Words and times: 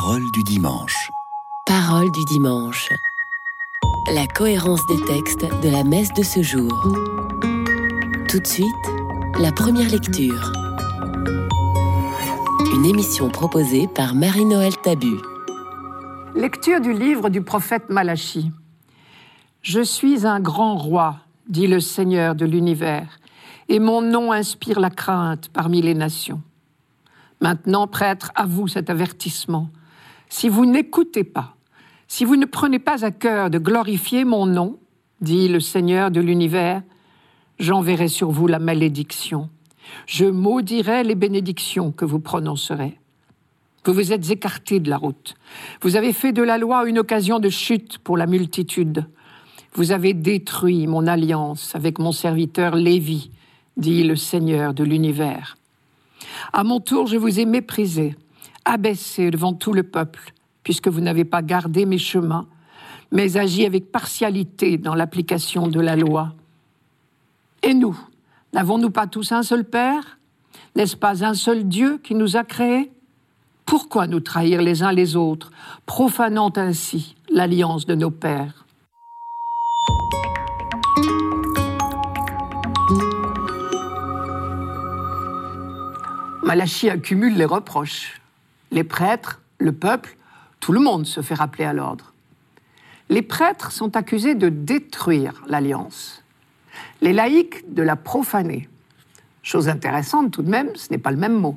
Parole 0.00 0.30
du 0.30 0.44
dimanche. 0.44 1.10
Parole 1.66 2.12
du 2.12 2.24
dimanche. 2.26 2.88
La 4.14 4.28
cohérence 4.28 4.86
des 4.86 5.04
textes 5.06 5.44
de 5.60 5.68
la 5.68 5.82
messe 5.82 6.12
de 6.14 6.22
ce 6.22 6.40
jour. 6.40 6.70
Tout 8.28 8.38
de 8.38 8.46
suite, 8.46 8.66
la 9.40 9.50
première 9.50 9.90
lecture. 9.90 10.52
Une 12.72 12.86
émission 12.86 13.28
proposée 13.28 13.88
par 13.88 14.14
Marie-Noël 14.14 14.76
Tabu. 14.76 15.16
Lecture 16.36 16.80
du 16.80 16.92
livre 16.92 17.28
du 17.28 17.42
prophète 17.42 17.90
Malachi. 17.90 18.52
Je 19.62 19.80
suis 19.80 20.24
un 20.28 20.38
grand 20.38 20.76
roi, 20.76 21.16
dit 21.48 21.66
le 21.66 21.80
Seigneur 21.80 22.36
de 22.36 22.46
l'univers, 22.46 23.18
et 23.68 23.80
mon 23.80 24.00
nom 24.00 24.30
inspire 24.30 24.78
la 24.78 24.90
crainte 24.90 25.48
parmi 25.48 25.82
les 25.82 25.94
nations. 25.94 26.40
Maintenant, 27.40 27.88
prêtre, 27.88 28.30
à 28.36 28.46
vous 28.46 28.68
cet 28.68 28.90
avertissement. 28.90 29.70
Si 30.28 30.48
vous 30.48 30.66
n'écoutez 30.66 31.24
pas, 31.24 31.56
si 32.06 32.24
vous 32.24 32.36
ne 32.36 32.46
prenez 32.46 32.78
pas 32.78 33.04
à 33.04 33.10
cœur 33.10 33.50
de 33.50 33.58
glorifier 33.58 34.24
mon 34.24 34.46
nom, 34.46 34.78
dit 35.20 35.48
le 35.48 35.60
Seigneur 35.60 36.10
de 36.10 36.20
l'univers, 36.20 36.82
j'enverrai 37.58 38.08
sur 38.08 38.30
vous 38.30 38.46
la 38.46 38.58
malédiction. 38.58 39.50
Je 40.06 40.26
maudirai 40.26 41.02
les 41.02 41.14
bénédictions 41.14 41.92
que 41.92 42.04
vous 42.04 42.20
prononcerez. 42.20 42.98
Vous 43.88 43.94
vous 43.94 44.12
êtes 44.12 44.30
écarté 44.30 44.80
de 44.80 44.90
la 44.90 44.98
route. 44.98 45.34
Vous 45.80 45.96
avez 45.96 46.12
fait 46.12 46.32
de 46.32 46.42
la 46.42 46.58
loi 46.58 46.86
une 46.86 46.98
occasion 46.98 47.38
de 47.38 47.48
chute 47.48 47.96
pour 47.96 48.18
la 48.18 48.26
multitude. 48.26 49.06
Vous 49.72 49.92
avez 49.92 50.12
détruit 50.12 50.86
mon 50.86 51.06
alliance 51.06 51.74
avec 51.74 51.98
mon 51.98 52.12
serviteur 52.12 52.76
Lévi, 52.76 53.30
dit 53.78 54.04
le 54.04 54.14
Seigneur 54.14 54.74
de 54.74 54.84
l'univers. 54.84 55.56
À 56.52 56.64
mon 56.64 56.80
tour, 56.80 57.06
je 57.06 57.16
vous 57.16 57.40
ai 57.40 57.46
méprisé, 57.46 58.14
abaissé 58.68 59.30
devant 59.30 59.54
tout 59.54 59.72
le 59.72 59.82
peuple, 59.82 60.32
puisque 60.62 60.88
vous 60.88 61.00
n'avez 61.00 61.24
pas 61.24 61.42
gardé 61.42 61.86
mes 61.86 61.98
chemins, 61.98 62.46
mais 63.10 63.38
agi 63.38 63.64
avec 63.64 63.90
partialité 63.90 64.76
dans 64.76 64.94
l'application 64.94 65.66
de 65.66 65.80
la 65.80 65.96
loi. 65.96 66.34
Et 67.62 67.72
nous, 67.72 67.98
n'avons-nous 68.52 68.90
pas 68.90 69.06
tous 69.06 69.32
un 69.32 69.42
seul 69.42 69.64
Père? 69.64 70.18
N'est-ce 70.76 70.96
pas 70.96 71.24
un 71.24 71.34
seul 71.34 71.64
Dieu 71.64 71.98
qui 71.98 72.14
nous 72.14 72.36
a 72.36 72.44
créés? 72.44 72.92
Pourquoi 73.64 74.06
nous 74.06 74.20
trahir 74.20 74.60
les 74.62 74.82
uns 74.82 74.92
les 74.92 75.16
autres, 75.16 75.50
profanant 75.86 76.52
ainsi 76.56 77.16
l'alliance 77.30 77.86
de 77.86 77.94
nos 77.94 78.10
pères? 78.10 78.66
Malachi 86.42 86.88
accumule 86.88 87.36
les 87.36 87.44
reproches. 87.44 88.18
Les 88.70 88.84
prêtres, 88.84 89.40
le 89.58 89.72
peuple, 89.72 90.16
tout 90.60 90.72
le 90.72 90.80
monde 90.80 91.06
se 91.06 91.20
fait 91.20 91.34
rappeler 91.34 91.64
à 91.64 91.72
l'ordre. 91.72 92.12
Les 93.08 93.22
prêtres 93.22 93.72
sont 93.72 93.96
accusés 93.96 94.34
de 94.34 94.48
détruire 94.48 95.42
l'alliance. 95.46 96.22
Les 97.00 97.12
laïcs 97.12 97.72
de 97.72 97.82
la 97.82 97.96
profaner. 97.96 98.68
Chose 99.42 99.68
intéressante 99.68 100.30
tout 100.30 100.42
de 100.42 100.50
même, 100.50 100.74
ce 100.76 100.90
n'est 100.90 100.98
pas 100.98 101.10
le 101.10 101.16
même 101.16 101.38
mot. 101.38 101.56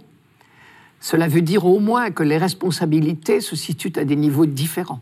Cela 1.01 1.27
veut 1.27 1.41
dire 1.41 1.65
au 1.65 1.79
moins 1.79 2.11
que 2.11 2.23
les 2.23 2.37
responsabilités 2.37 3.41
se 3.41 3.55
situent 3.55 3.91
à 3.97 4.05
des 4.05 4.15
niveaux 4.15 4.45
différents. 4.45 5.01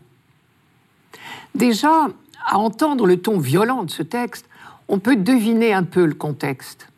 Déjà, 1.54 2.08
à 2.46 2.58
entendre 2.58 3.06
le 3.06 3.18
ton 3.18 3.38
violent 3.38 3.84
de 3.84 3.90
ce 3.90 4.02
texte, 4.02 4.48
on 4.88 4.98
peut 4.98 5.16
deviner 5.16 5.72
un 5.72 5.84
peu 5.84 6.04
le 6.04 6.14
contexte. 6.14 6.88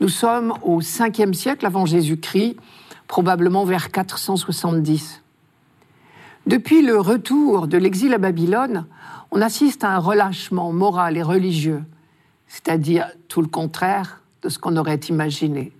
Nous 0.00 0.08
sommes 0.08 0.54
au 0.62 0.80
5e 0.80 1.34
siècle 1.34 1.66
avant 1.66 1.84
Jésus-Christ, 1.84 2.56
probablement 3.08 3.64
vers 3.64 3.90
470. 3.90 5.22
Depuis 6.46 6.82
le 6.82 7.00
retour 7.00 7.66
de 7.66 7.76
l'exil 7.76 8.14
à 8.14 8.18
Babylone, 8.18 8.86
on 9.30 9.40
assiste 9.40 9.82
à 9.82 9.90
un 9.90 9.98
relâchement 9.98 10.72
moral 10.72 11.16
et 11.16 11.22
religieux, 11.22 11.82
c'est-à-dire 12.46 13.10
tout 13.26 13.42
le 13.42 13.48
contraire 13.48 14.22
de 14.42 14.48
ce 14.48 14.58
qu'on 14.58 14.76
aurait 14.76 15.00
imaginé. 15.08 15.72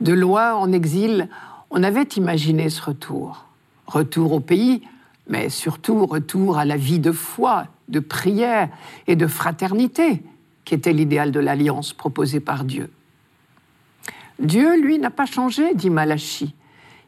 De 0.00 0.12
loin, 0.12 0.54
en 0.54 0.72
exil, 0.72 1.28
on 1.70 1.82
avait 1.82 2.08
imaginé 2.16 2.70
ce 2.70 2.82
retour. 2.82 3.44
Retour 3.86 4.32
au 4.32 4.40
pays, 4.40 4.82
mais 5.28 5.48
surtout 5.48 6.06
retour 6.06 6.58
à 6.58 6.64
la 6.64 6.76
vie 6.76 6.98
de 6.98 7.12
foi, 7.12 7.66
de 7.88 8.00
prière 8.00 8.68
et 9.06 9.16
de 9.16 9.26
fraternité, 9.26 10.22
qui 10.64 10.74
était 10.74 10.92
l'idéal 10.92 11.32
de 11.32 11.40
l'alliance 11.40 11.92
proposée 11.92 12.40
par 12.40 12.64
Dieu. 12.64 12.90
Dieu, 14.40 14.80
lui, 14.80 14.98
n'a 14.98 15.10
pas 15.10 15.26
changé, 15.26 15.74
dit 15.74 15.90
Malachi. 15.90 16.54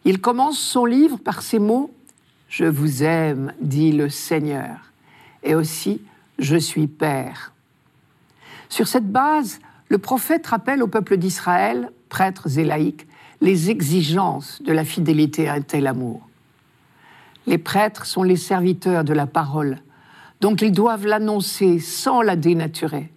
Il 0.04 0.20
commence 0.20 0.59
son 0.59 0.84
livre 0.84 1.16
par 1.16 1.43
ces 1.43 1.59
mots 1.59 1.91
Je 2.48 2.66
vous 2.66 3.03
aime, 3.03 3.54
dit 3.60 3.93
le 3.93 4.10
Seigneur, 4.10 4.93
et 5.42 5.54
aussi 5.54 6.03
Je 6.38 6.56
suis 6.56 6.87
Père. 6.87 7.53
Sur 8.69 8.87
cette 8.87 9.10
base, 9.10 9.60
le 9.88 9.98
prophète 9.98 10.47
rappelle 10.47 10.82
au 10.82 10.88
peuple 10.88 11.16
d'Israël, 11.16 11.91
prêtres 12.10 12.59
et 12.59 12.65
laïcs, 12.65 13.06
les 13.41 13.71
exigences 13.71 14.62
de 14.62 14.72
la 14.72 14.84
fidélité 14.84 15.48
à 15.48 15.54
un 15.54 15.62
tel 15.62 15.87
amour. 15.87 16.28
Les 17.47 17.59
prêtres 17.59 18.04
sont 18.06 18.22
les 18.22 18.37
serviteurs 18.37 19.04
de 19.04 19.15
la 19.15 19.26
parole, 19.26 19.78
donc 20.41 20.60
ils 20.60 20.72
doivent 20.72 21.06
l'annoncer 21.06 21.78
sans 21.78 22.21
la 22.21 22.37
dénaturer. 22.37 23.10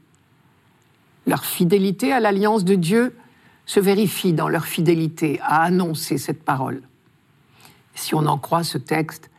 Leur 1.28 1.44
fidélité 1.44 2.14
à 2.14 2.20
l'alliance 2.20 2.64
de 2.64 2.76
Dieu 2.76 3.14
se 3.66 3.80
vérifie 3.80 4.34
dans 4.34 4.48
leur 4.48 4.66
fidélité 4.66 5.40
à 5.42 5.64
annoncer 5.64 6.18
cette 6.18 6.44
parole. 6.44 6.82
Si 7.96 8.14
on 8.14 8.26
en 8.26 8.38
croit 8.38 8.64
ce 8.64 8.78
texte, 8.78 9.30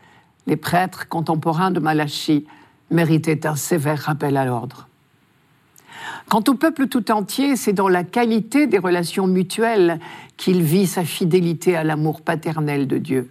les 0.46 0.56
prêtres 0.56 1.08
contemporains 1.08 1.70
de 1.70 1.80
Malachie 1.80 2.46
méritaient 2.90 3.46
un 3.46 3.56
sévère 3.56 4.00
rappel 4.00 4.36
à 4.36 4.44
l'ordre. 4.44 4.88
Quant 6.28 6.42
au 6.48 6.54
peuple 6.54 6.88
tout 6.88 7.10
entier, 7.10 7.56
c'est 7.56 7.72
dans 7.72 7.88
la 7.88 8.04
qualité 8.04 8.66
des 8.66 8.78
relations 8.78 9.26
mutuelles 9.26 10.00
qu'il 10.36 10.62
vit 10.62 10.86
sa 10.86 11.04
fidélité 11.04 11.76
à 11.76 11.84
l'amour 11.84 12.20
paternel 12.20 12.86
de 12.86 12.98
Dieu. 12.98 13.30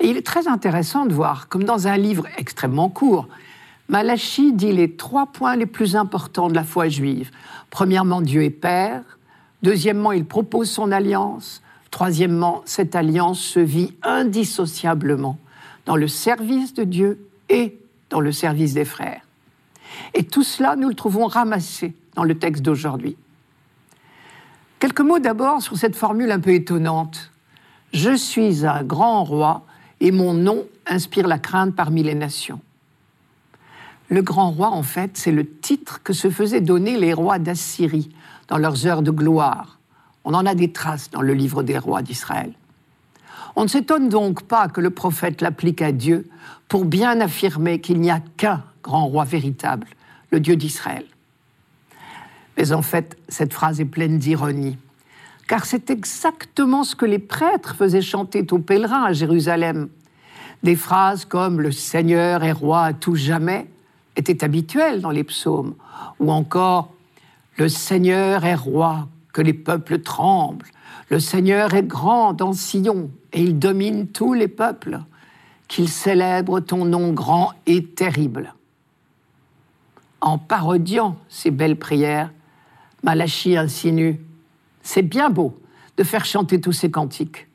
Et 0.00 0.08
il 0.08 0.16
est 0.16 0.26
très 0.26 0.48
intéressant 0.48 1.06
de 1.06 1.14
voir, 1.14 1.48
comme 1.48 1.64
dans 1.64 1.86
un 1.86 1.96
livre 1.96 2.26
extrêmement 2.36 2.88
court, 2.88 3.28
Malachie 3.88 4.52
dit 4.52 4.72
les 4.72 4.94
trois 4.94 5.26
points 5.26 5.56
les 5.56 5.66
plus 5.66 5.96
importants 5.96 6.48
de 6.48 6.54
la 6.54 6.62
foi 6.64 6.88
juive. 6.88 7.30
Premièrement, 7.70 8.20
Dieu 8.20 8.44
est 8.44 8.50
Père. 8.50 9.02
Deuxièmement, 9.62 10.12
il 10.12 10.24
propose 10.24 10.70
son 10.70 10.90
alliance. 10.92 11.62
Troisièmement, 11.90 12.62
cette 12.64 12.94
alliance 12.94 13.40
se 13.40 13.60
vit 13.60 13.92
indissociablement 14.02 15.38
dans 15.86 15.96
le 15.96 16.08
service 16.08 16.72
de 16.74 16.84
Dieu 16.84 17.26
et 17.48 17.78
dans 18.10 18.20
le 18.20 18.32
service 18.32 18.74
des 18.74 18.84
frères. 18.84 19.22
Et 20.14 20.24
tout 20.24 20.42
cela, 20.42 20.76
nous 20.76 20.88
le 20.88 20.94
trouvons 20.94 21.26
ramassé 21.26 21.94
dans 22.14 22.24
le 22.24 22.38
texte 22.38 22.62
d'aujourd'hui. 22.62 23.16
Quelques 24.78 25.00
mots 25.00 25.18
d'abord 25.18 25.60
sur 25.60 25.76
cette 25.76 25.96
formule 25.96 26.30
un 26.30 26.40
peu 26.40 26.54
étonnante. 26.54 27.30
Je 27.92 28.14
suis 28.14 28.64
un 28.64 28.82
grand 28.82 29.24
roi 29.24 29.66
et 30.00 30.10
mon 30.10 30.32
nom 30.32 30.64
inspire 30.86 31.28
la 31.28 31.38
crainte 31.38 31.74
parmi 31.74 32.02
les 32.02 32.14
nations. 32.14 32.60
Le 34.08 34.22
grand 34.22 34.50
roi, 34.50 34.70
en 34.70 34.82
fait, 34.82 35.16
c'est 35.16 35.32
le 35.32 35.46
titre 35.46 36.02
que 36.02 36.12
se 36.12 36.30
faisaient 36.30 36.60
donner 36.60 36.96
les 36.96 37.12
rois 37.12 37.38
d'Assyrie 37.38 38.10
dans 38.50 38.58
leurs 38.58 38.86
heures 38.86 39.02
de 39.02 39.10
gloire. 39.10 39.78
On 40.24 40.34
en 40.34 40.44
a 40.44 40.54
des 40.54 40.70
traces 40.70 41.10
dans 41.10 41.22
le 41.22 41.32
livre 41.32 41.62
des 41.62 41.78
rois 41.78 42.02
d'Israël. 42.02 42.52
On 43.56 43.62
ne 43.62 43.68
s'étonne 43.68 44.08
donc 44.08 44.42
pas 44.42 44.68
que 44.68 44.80
le 44.80 44.90
prophète 44.90 45.40
l'applique 45.40 45.80
à 45.80 45.92
Dieu 45.92 46.28
pour 46.68 46.84
bien 46.84 47.20
affirmer 47.20 47.80
qu'il 47.80 48.00
n'y 48.00 48.10
a 48.10 48.20
qu'un 48.36 48.62
grand 48.82 49.06
roi 49.06 49.24
véritable, 49.24 49.86
le 50.30 50.40
Dieu 50.40 50.56
d'Israël. 50.56 51.04
Mais 52.56 52.72
en 52.72 52.82
fait, 52.82 53.16
cette 53.28 53.54
phrase 53.54 53.80
est 53.80 53.86
pleine 53.86 54.18
d'ironie, 54.18 54.76
car 55.48 55.64
c'est 55.64 55.90
exactement 55.90 56.84
ce 56.84 56.94
que 56.94 57.06
les 57.06 57.18
prêtres 57.18 57.74
faisaient 57.74 58.02
chanter 58.02 58.46
aux 58.50 58.58
pèlerins 58.58 59.04
à 59.04 59.12
Jérusalem. 59.12 59.88
Des 60.62 60.76
phrases 60.76 61.24
comme 61.24 61.60
Le 61.60 61.72
Seigneur 61.72 62.44
est 62.44 62.52
roi 62.52 62.82
à 62.82 62.92
tout 62.92 63.16
jamais 63.16 63.68
étaient 64.16 64.44
habituelles 64.44 65.00
dans 65.00 65.10
les 65.10 65.24
psaumes, 65.24 65.74
ou 66.18 66.30
encore 66.30 66.92
le 67.60 67.68
Seigneur 67.68 68.46
est 68.46 68.54
roi, 68.54 69.06
que 69.34 69.42
les 69.42 69.52
peuples 69.52 70.00
tremblent. 70.00 70.64
Le 71.10 71.20
Seigneur 71.20 71.74
est 71.74 71.82
grand 71.82 72.32
dans 72.32 72.54
Sion, 72.54 73.10
et 73.34 73.42
il 73.42 73.58
domine 73.58 74.06
tous 74.06 74.32
les 74.32 74.48
peuples. 74.48 75.00
Qu'il 75.68 75.90
célèbre 75.90 76.60
ton 76.60 76.86
nom 76.86 77.12
grand 77.12 77.52
et 77.66 77.84
terrible. 77.84 78.54
En 80.22 80.38
parodiant 80.38 81.18
ces 81.28 81.50
belles 81.50 81.78
prières, 81.78 82.32
Malachie 83.02 83.58
insinue 83.58 84.18
C'est 84.80 85.02
bien 85.02 85.28
beau 85.28 85.60
de 85.98 86.02
faire 86.02 86.24
chanter 86.24 86.62
tous 86.62 86.72
ces 86.72 86.90
cantiques, 86.90 87.46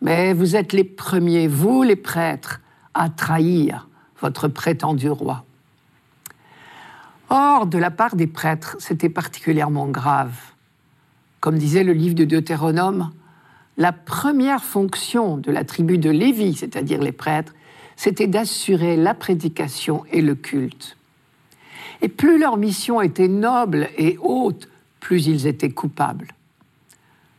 mais 0.00 0.32
vous 0.32 0.56
êtes 0.56 0.72
les 0.72 0.84
premiers, 0.84 1.46
vous 1.46 1.82
les 1.82 1.96
prêtres, 1.96 2.62
à 2.94 3.10
trahir 3.10 3.86
votre 4.18 4.48
prétendu 4.48 5.10
roi. 5.10 5.44
Or, 7.34 7.64
de 7.66 7.78
la 7.78 7.90
part 7.90 8.14
des 8.14 8.26
prêtres, 8.26 8.76
c'était 8.78 9.08
particulièrement 9.08 9.88
grave. 9.88 10.34
Comme 11.40 11.56
disait 11.56 11.82
le 11.82 11.94
livre 11.94 12.14
de 12.14 12.26
Deutéronome, 12.26 13.10
la 13.78 13.92
première 13.92 14.62
fonction 14.62 15.38
de 15.38 15.50
la 15.50 15.64
tribu 15.64 15.96
de 15.96 16.10
Lévi, 16.10 16.54
c'est-à-dire 16.54 17.00
les 17.00 17.10
prêtres, 17.10 17.54
c'était 17.96 18.26
d'assurer 18.26 18.98
la 18.98 19.14
prédication 19.14 20.04
et 20.12 20.20
le 20.20 20.34
culte. 20.34 20.98
Et 22.02 22.08
plus 22.08 22.38
leur 22.38 22.58
mission 22.58 23.00
était 23.00 23.28
noble 23.28 23.88
et 23.96 24.18
haute, 24.20 24.68
plus 25.00 25.26
ils 25.26 25.46
étaient 25.46 25.72
coupables. 25.72 26.34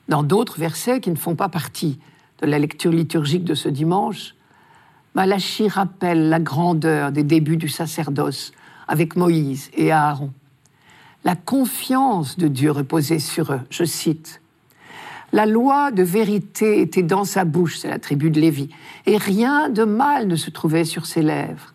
Dans 0.10 0.24
d'autres 0.24 0.60
versets 0.60 1.02
qui 1.02 1.12
ne 1.12 1.18
font 1.18 1.36
pas 1.36 1.50
partie 1.50 2.00
de 2.42 2.48
la 2.48 2.58
lecture 2.58 2.92
liturgique 2.92 3.44
de 3.44 3.54
ce 3.54 3.70
dimanche, 3.70 4.34
Malachie 5.14 5.68
rappelle 5.68 6.30
la 6.30 6.40
grandeur 6.40 7.12
des 7.12 7.22
débuts 7.22 7.58
du 7.58 7.70
sacerdoce 7.70 8.54
avec 8.94 9.16
Moïse 9.16 9.72
et 9.74 9.92
Aaron. 9.92 10.32
La 11.24 11.36
confiance 11.36 12.38
de 12.38 12.48
Dieu 12.48 12.70
reposait 12.70 13.18
sur 13.18 13.52
eux. 13.52 13.62
Je 13.72 13.86
cite 13.86 14.40
La 15.32 15.48
loi 15.48 15.90
de 15.90 16.04
vérité 16.04 16.80
était 16.80 17.02
dans 17.02 17.26
sa 17.26 17.44
bouche, 17.44 17.80
c'est 17.80 17.90
la 17.90 17.98
tribu 17.98 18.30
de 18.30 18.40
Lévi, 18.40 18.70
et 19.08 19.18
rien 19.18 19.70
de 19.70 19.84
mal 19.84 20.28
ne 20.28 20.36
se 20.36 20.52
trouvait 20.52 20.86
sur 20.86 21.08
ses 21.08 21.24
lèvres. 21.24 21.74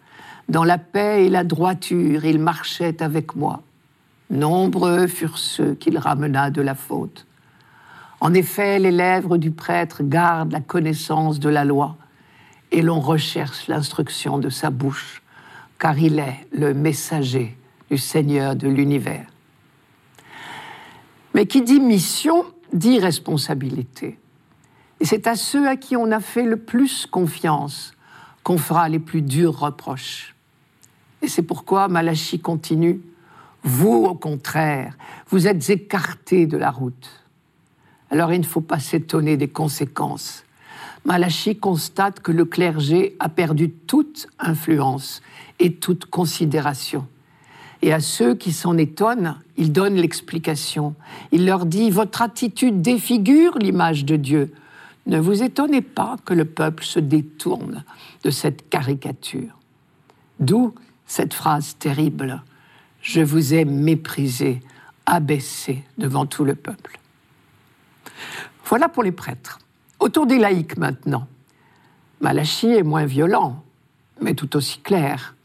Dans 0.49 0.63
la 0.63 0.79
paix 0.79 1.27
et 1.27 1.29
la 1.29 1.43
droiture, 1.43 2.25
il 2.25 2.39
marchait 2.39 3.03
avec 3.03 3.35
moi. 3.35 3.63
Nombreux 4.31 5.09
furent 5.09 5.39
ceux 5.39 5.75
qu'il 5.75 5.99
ramena 5.99 6.51
de 6.51 6.63
la 6.63 6.77
faute. 6.77 7.27
En 8.21 8.33
effet, 8.33 8.79
les 8.79 8.93
lèvres 8.93 9.39
du 9.39 9.51
prêtre 9.51 10.05
gardent 10.05 10.53
la 10.53 10.61
connaissance 10.61 11.41
de 11.41 11.49
la 11.49 11.65
loi 11.65 11.97
et 12.71 12.81
l'on 12.81 13.01
recherche 13.01 13.67
l'instruction 13.67 14.39
de 14.39 14.51
sa 14.51 14.71
bouche, 14.71 15.21
car 15.79 15.99
il 15.99 16.19
est 16.19 16.47
le 16.53 16.75
messager 16.75 17.57
du 17.91 17.99
Seigneur 17.99 18.57
de 18.57 18.69
l'univers. 18.69 19.27
Mais 21.35 21.47
qui 21.47 21.63
dit 21.63 21.81
mission 21.81 22.45
dit 22.73 22.99
responsabilité. 22.99 24.19
Et 25.01 25.05
c'est 25.05 25.27
à 25.27 25.37
ceux 25.37 25.69
à 25.69 25.77
qui 25.77 25.97
on 25.97 26.11
a 26.11 26.21
fait 26.21 26.43
le 26.43 26.57
plus 26.57 27.07
confiance 27.07 27.93
qu'on 28.43 28.59
fera 28.59 28.89
les 28.89 28.99
plus 28.99 29.23
durs 29.23 29.59
reproches. 29.61 30.35
Et 31.23 31.29
c'est 31.29 31.43
pourquoi 31.43 31.89
Malachie 31.89 32.41
continue, 32.41 33.01
vous 33.63 34.05
au 34.05 34.15
contraire, 34.15 34.97
vous 35.29 35.47
êtes 35.47 35.71
écartés 35.71 36.47
de 36.47 36.57
la 36.57 36.71
route. 36.71 37.25
Alors 38.11 38.33
il 38.33 38.41
ne 38.41 38.47
faut 38.47 38.61
pas 38.61 38.81
s'étonner 38.81 39.37
des 39.37 39.49
conséquences 39.49 40.45
Malachie 41.05 41.57
constate 41.57 42.21
que 42.21 42.33
le 42.33 42.45
clergé 42.45 43.17
a 43.19 43.29
perdu 43.29 43.71
toute 43.71 44.27
influence 44.39 45.23
et 45.59 45.75
toute 45.75 46.07
considération. 46.07 47.07
Et 47.83 47.93
à 47.93 48.01
ceux 48.01 48.35
qui 48.35 48.53
s'en 48.53 48.77
étonnent, 48.77 49.37
il 49.57 49.73
donne 49.73 49.95
l'explication. 49.95 50.95
Il 51.31 51.47
leur 51.47 51.65
dit, 51.65 51.91
votre 51.91 52.23
attitude 52.23 52.83
défigure 52.83 53.57
l'image 53.59 54.05
de 54.05 54.17
Dieu. 54.17 54.53
Ne 55.07 55.19
vous 55.19 55.43
étonnez 55.43 55.81
pas 55.81 56.17
que 56.25 56.35
le 56.35 56.45
peuple 56.45 56.85
se 56.85 56.99
détourne 56.99 57.85
de 58.25 58.31
cette 58.31 58.69
caricature. 58.69 59.59
D'où 60.41 60.75
cette 61.07 61.35
phrase 61.35 61.77
terrible, 61.79 62.43
Je 63.01 63.21
vous 63.21 63.55
ai 63.55 63.65
méprisé, 63.65 64.61
abaissé 65.07 65.85
devant 65.97 66.27
tout 66.27 66.45
le 66.45 66.55
peuple. 66.55 66.99
Voilà 68.65 68.89
pour 68.89 69.03
les 69.03 69.13
prêtres. 69.13 69.61
Autour 70.01 70.27
des 70.27 70.39
laïcs 70.39 70.77
maintenant. 70.77 71.27
Malachie 72.21 72.69
est 72.69 72.83
moins 72.83 73.07
violent, 73.07 73.63
mais 74.21 74.35
tout 74.35 74.57
aussi 74.57 74.81
clair. 74.81 75.37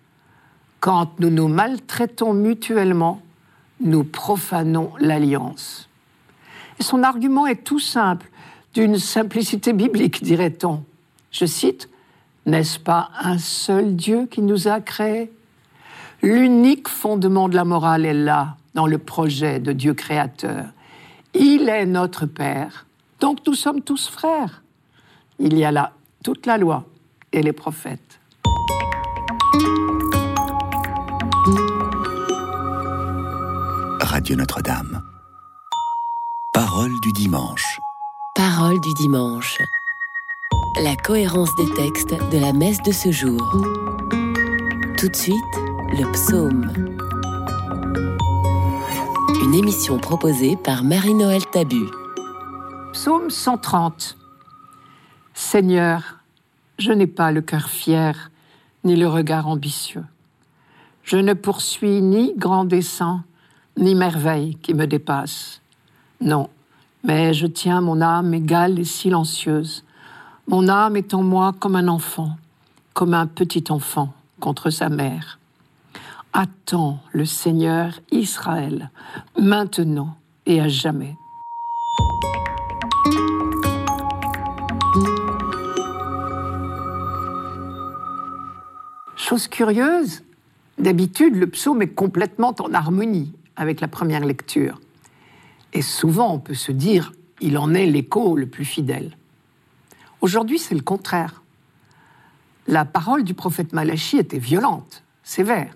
Quand 0.83 1.17
nous 1.21 1.29
nous 1.29 1.47
maltraitons 1.47 2.33
mutuellement, 2.33 3.21
nous 3.79 4.03
profanons 4.03 4.91
l'alliance. 4.99 5.87
Son 6.81 7.03
argument 7.03 7.47
est 7.47 7.63
tout 7.63 7.79
simple, 7.79 8.29
d'une 8.73 8.97
simplicité 8.97 9.71
biblique, 9.71 10.21
dirait-on. 10.21 10.83
Je 11.31 11.45
cite, 11.45 11.87
N'est-ce 12.45 12.79
pas 12.79 13.11
un 13.21 13.37
seul 13.37 13.95
Dieu 13.95 14.25
qui 14.29 14.41
nous 14.41 14.67
a 14.67 14.81
créés? 14.81 15.31
L'unique 16.21 16.89
fondement 16.89 17.47
de 17.47 17.55
la 17.55 17.63
morale 17.63 18.05
est 18.05 18.13
là, 18.13 18.57
dans 18.73 18.87
le 18.87 18.97
projet 18.97 19.61
de 19.61 19.71
Dieu 19.71 19.93
créateur. 19.93 20.65
Il 21.33 21.69
est 21.69 21.85
notre 21.85 22.25
Père 22.25 22.85
donc 23.23 23.39
nous 23.47 23.53
sommes 23.53 23.81
tous 23.81 24.09
frères. 24.09 24.63
Il 25.39 25.57
y 25.57 25.63
a 25.63 25.71
là 25.71 25.93
toute 26.25 26.45
la 26.45 26.57
loi 26.57 26.83
et 27.31 27.41
les 27.41 27.53
prophètes. 27.53 28.19
Radio 34.23 34.37
Notre-Dame. 34.37 35.03
Parole 36.53 36.93
du 37.01 37.11
dimanche. 37.11 37.81
Parole 38.35 38.79
du 38.79 38.93
dimanche. 38.93 39.57
La 40.81 40.95
cohérence 40.95 41.53
des 41.57 41.69
textes 41.73 42.15
de 42.31 42.37
la 42.37 42.53
messe 42.53 42.81
de 42.83 42.93
ce 42.93 43.11
jour. 43.11 43.41
Tout 44.97 45.09
de 45.09 45.15
suite, 45.17 45.35
le 45.91 46.09
psaume. 46.13 46.71
Une 49.43 49.55
émission 49.55 49.97
proposée 49.97 50.55
par 50.55 50.85
Marie-Noël 50.85 51.45
Tabu. 51.47 51.83
Psaume 52.93 53.29
130. 53.29 54.17
Seigneur, 55.33 56.19
je 56.79 56.93
n'ai 56.93 57.07
pas 57.07 57.33
le 57.33 57.41
cœur 57.41 57.67
fier, 57.67 58.31
ni 58.85 58.95
le 58.95 59.09
regard 59.09 59.49
ambitieux. 59.49 60.05
Je 61.03 61.17
ne 61.17 61.33
poursuis 61.33 62.01
ni 62.01 62.33
grand 62.37 62.63
dessein, 62.63 63.25
ni 63.77 63.95
merveille 63.95 64.55
qui 64.55 64.73
me 64.73 64.87
dépasse. 64.87 65.61
Non, 66.21 66.49
mais 67.03 67.33
je 67.33 67.47
tiens 67.47 67.81
mon 67.81 68.01
âme 68.01 68.33
égale 68.33 68.79
et 68.79 68.85
silencieuse. 68.85 69.83
Mon 70.47 70.67
âme 70.67 70.97
est 70.97 71.13
en 71.13 71.23
moi 71.23 71.53
comme 71.59 71.75
un 71.75 71.87
enfant, 71.87 72.31
comme 72.93 73.13
un 73.13 73.27
petit 73.27 73.65
enfant 73.69 74.13
contre 74.39 74.69
sa 74.69 74.89
mère. 74.89 75.39
Attends 76.33 76.99
le 77.11 77.25
Seigneur 77.25 77.99
Israël, 78.11 78.89
maintenant 79.37 80.15
et 80.45 80.59
à 80.59 80.67
jamais. 80.67 81.15
Chose 89.15 89.47
curieuse, 89.47 90.23
d'habitude, 90.77 91.35
le 91.35 91.47
psaume 91.47 91.81
est 91.81 91.93
complètement 91.93 92.53
en 92.59 92.73
harmonie 92.73 93.33
avec 93.55 93.81
la 93.81 93.87
première 93.87 94.25
lecture. 94.25 94.79
Et 95.73 95.81
souvent, 95.81 96.33
on 96.33 96.39
peut 96.39 96.53
se 96.53 96.71
dire, 96.71 97.13
il 97.41 97.57
en 97.57 97.73
est 97.73 97.85
l'écho 97.85 98.35
le 98.35 98.47
plus 98.47 98.65
fidèle. 98.65 99.17
Aujourd'hui, 100.21 100.59
c'est 100.59 100.75
le 100.75 100.81
contraire. 100.81 101.43
La 102.67 102.85
parole 102.85 103.23
du 103.23 103.33
prophète 103.33 103.73
Malachie 103.73 104.17
était 104.17 104.39
violente, 104.39 105.03
sévère. 105.23 105.75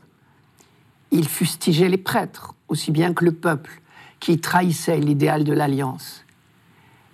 Il 1.12 1.28
fustigeait 1.28 1.90
les 1.90 1.98
prêtres, 1.98 2.54
aussi 2.70 2.92
bien 2.92 3.14
que 3.14 3.26
le 3.26 3.34
peuple, 3.34 3.82
qui 4.20 4.40
trahissait 4.40 5.00
l'idéal 5.00 5.44
de 5.44 5.54
l'alliance. 5.54 6.24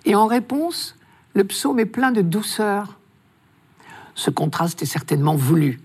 Et 0.04 0.14
en 0.14 0.26
réponse, 0.26 0.96
le 1.34 1.44
psaume 1.44 1.80
est 1.80 1.86
plein 1.86 2.12
de 2.12 2.22
douceur. 2.22 2.98
Ce 4.14 4.30
contraste 4.30 4.82
est 4.82 4.86
certainement 4.86 5.34
voulu 5.34 5.80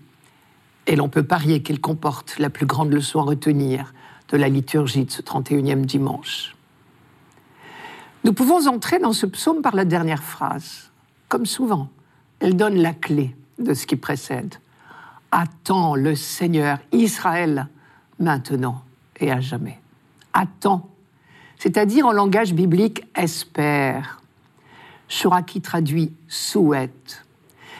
et 0.89 0.95
l'on 0.95 1.07
peut 1.07 1.23
parier 1.23 1.61
qu'il 1.61 1.79
comporte 1.79 2.39
la 2.39 2.49
plus 2.49 2.65
grande 2.65 2.91
leçon 2.91 3.19
à 3.19 3.23
retenir 3.23 3.93
de 4.29 4.37
la 4.37 4.49
liturgie 4.49 5.05
de 5.05 5.11
ce 5.11 5.21
31e 5.21 5.85
dimanche. 5.85 6.55
Nous 8.23 8.33
pouvons 8.33 8.67
entrer 8.67 8.99
dans 8.99 9.13
ce 9.13 9.25
psaume 9.25 9.61
par 9.61 9.75
la 9.75 9.85
dernière 9.85 10.23
phrase. 10.23 10.91
Comme 11.29 11.45
souvent, 11.45 11.89
elle 12.39 12.55
donne 12.55 12.75
la 12.75 12.93
clé 12.93 13.35
de 13.57 13.73
ce 13.73 13.85
qui 13.85 13.95
précède. 13.95 14.55
Attends 15.31 15.95
le 15.95 16.15
Seigneur 16.15 16.79
Israël 16.91 17.67
maintenant 18.19 18.83
et 19.19 19.31
à 19.31 19.39
jamais. 19.39 19.79
Attends, 20.33 20.89
c'est-à-dire 21.57 22.05
en 22.05 22.11
langage 22.11 22.53
biblique 22.53 23.05
espère. 23.15 24.21
Shuraki 25.07 25.61
traduit 25.61 26.13
souhaite, 26.27 27.25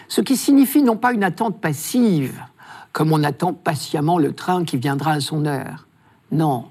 ce 0.08 0.22
qui 0.22 0.36
signifie 0.36 0.82
non 0.82 0.98
pas 0.98 1.13
une 1.13 1.24
attente 1.24 1.62
passive, 1.62 2.41
comme 2.91 3.12
on 3.13 3.24
attend 3.24 3.53
patiemment 3.53 4.18
le 4.18 4.34
train 4.34 4.65
qui 4.65 4.77
viendra 4.77 5.12
à 5.12 5.20
son 5.20 5.46
heure. 5.46 5.86
Non, 6.32 6.66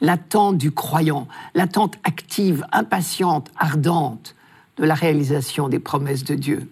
l'attente 0.00 0.58
du 0.58 0.70
croyant, 0.70 1.26
l'attente 1.54 1.96
active, 2.04 2.64
impatiente, 2.72 3.50
ardente 3.56 4.34
de 4.76 4.84
la 4.84 4.94
réalisation 4.94 5.68
des 5.68 5.78
promesses 5.78 6.24
de 6.24 6.34
Dieu. 6.34 6.68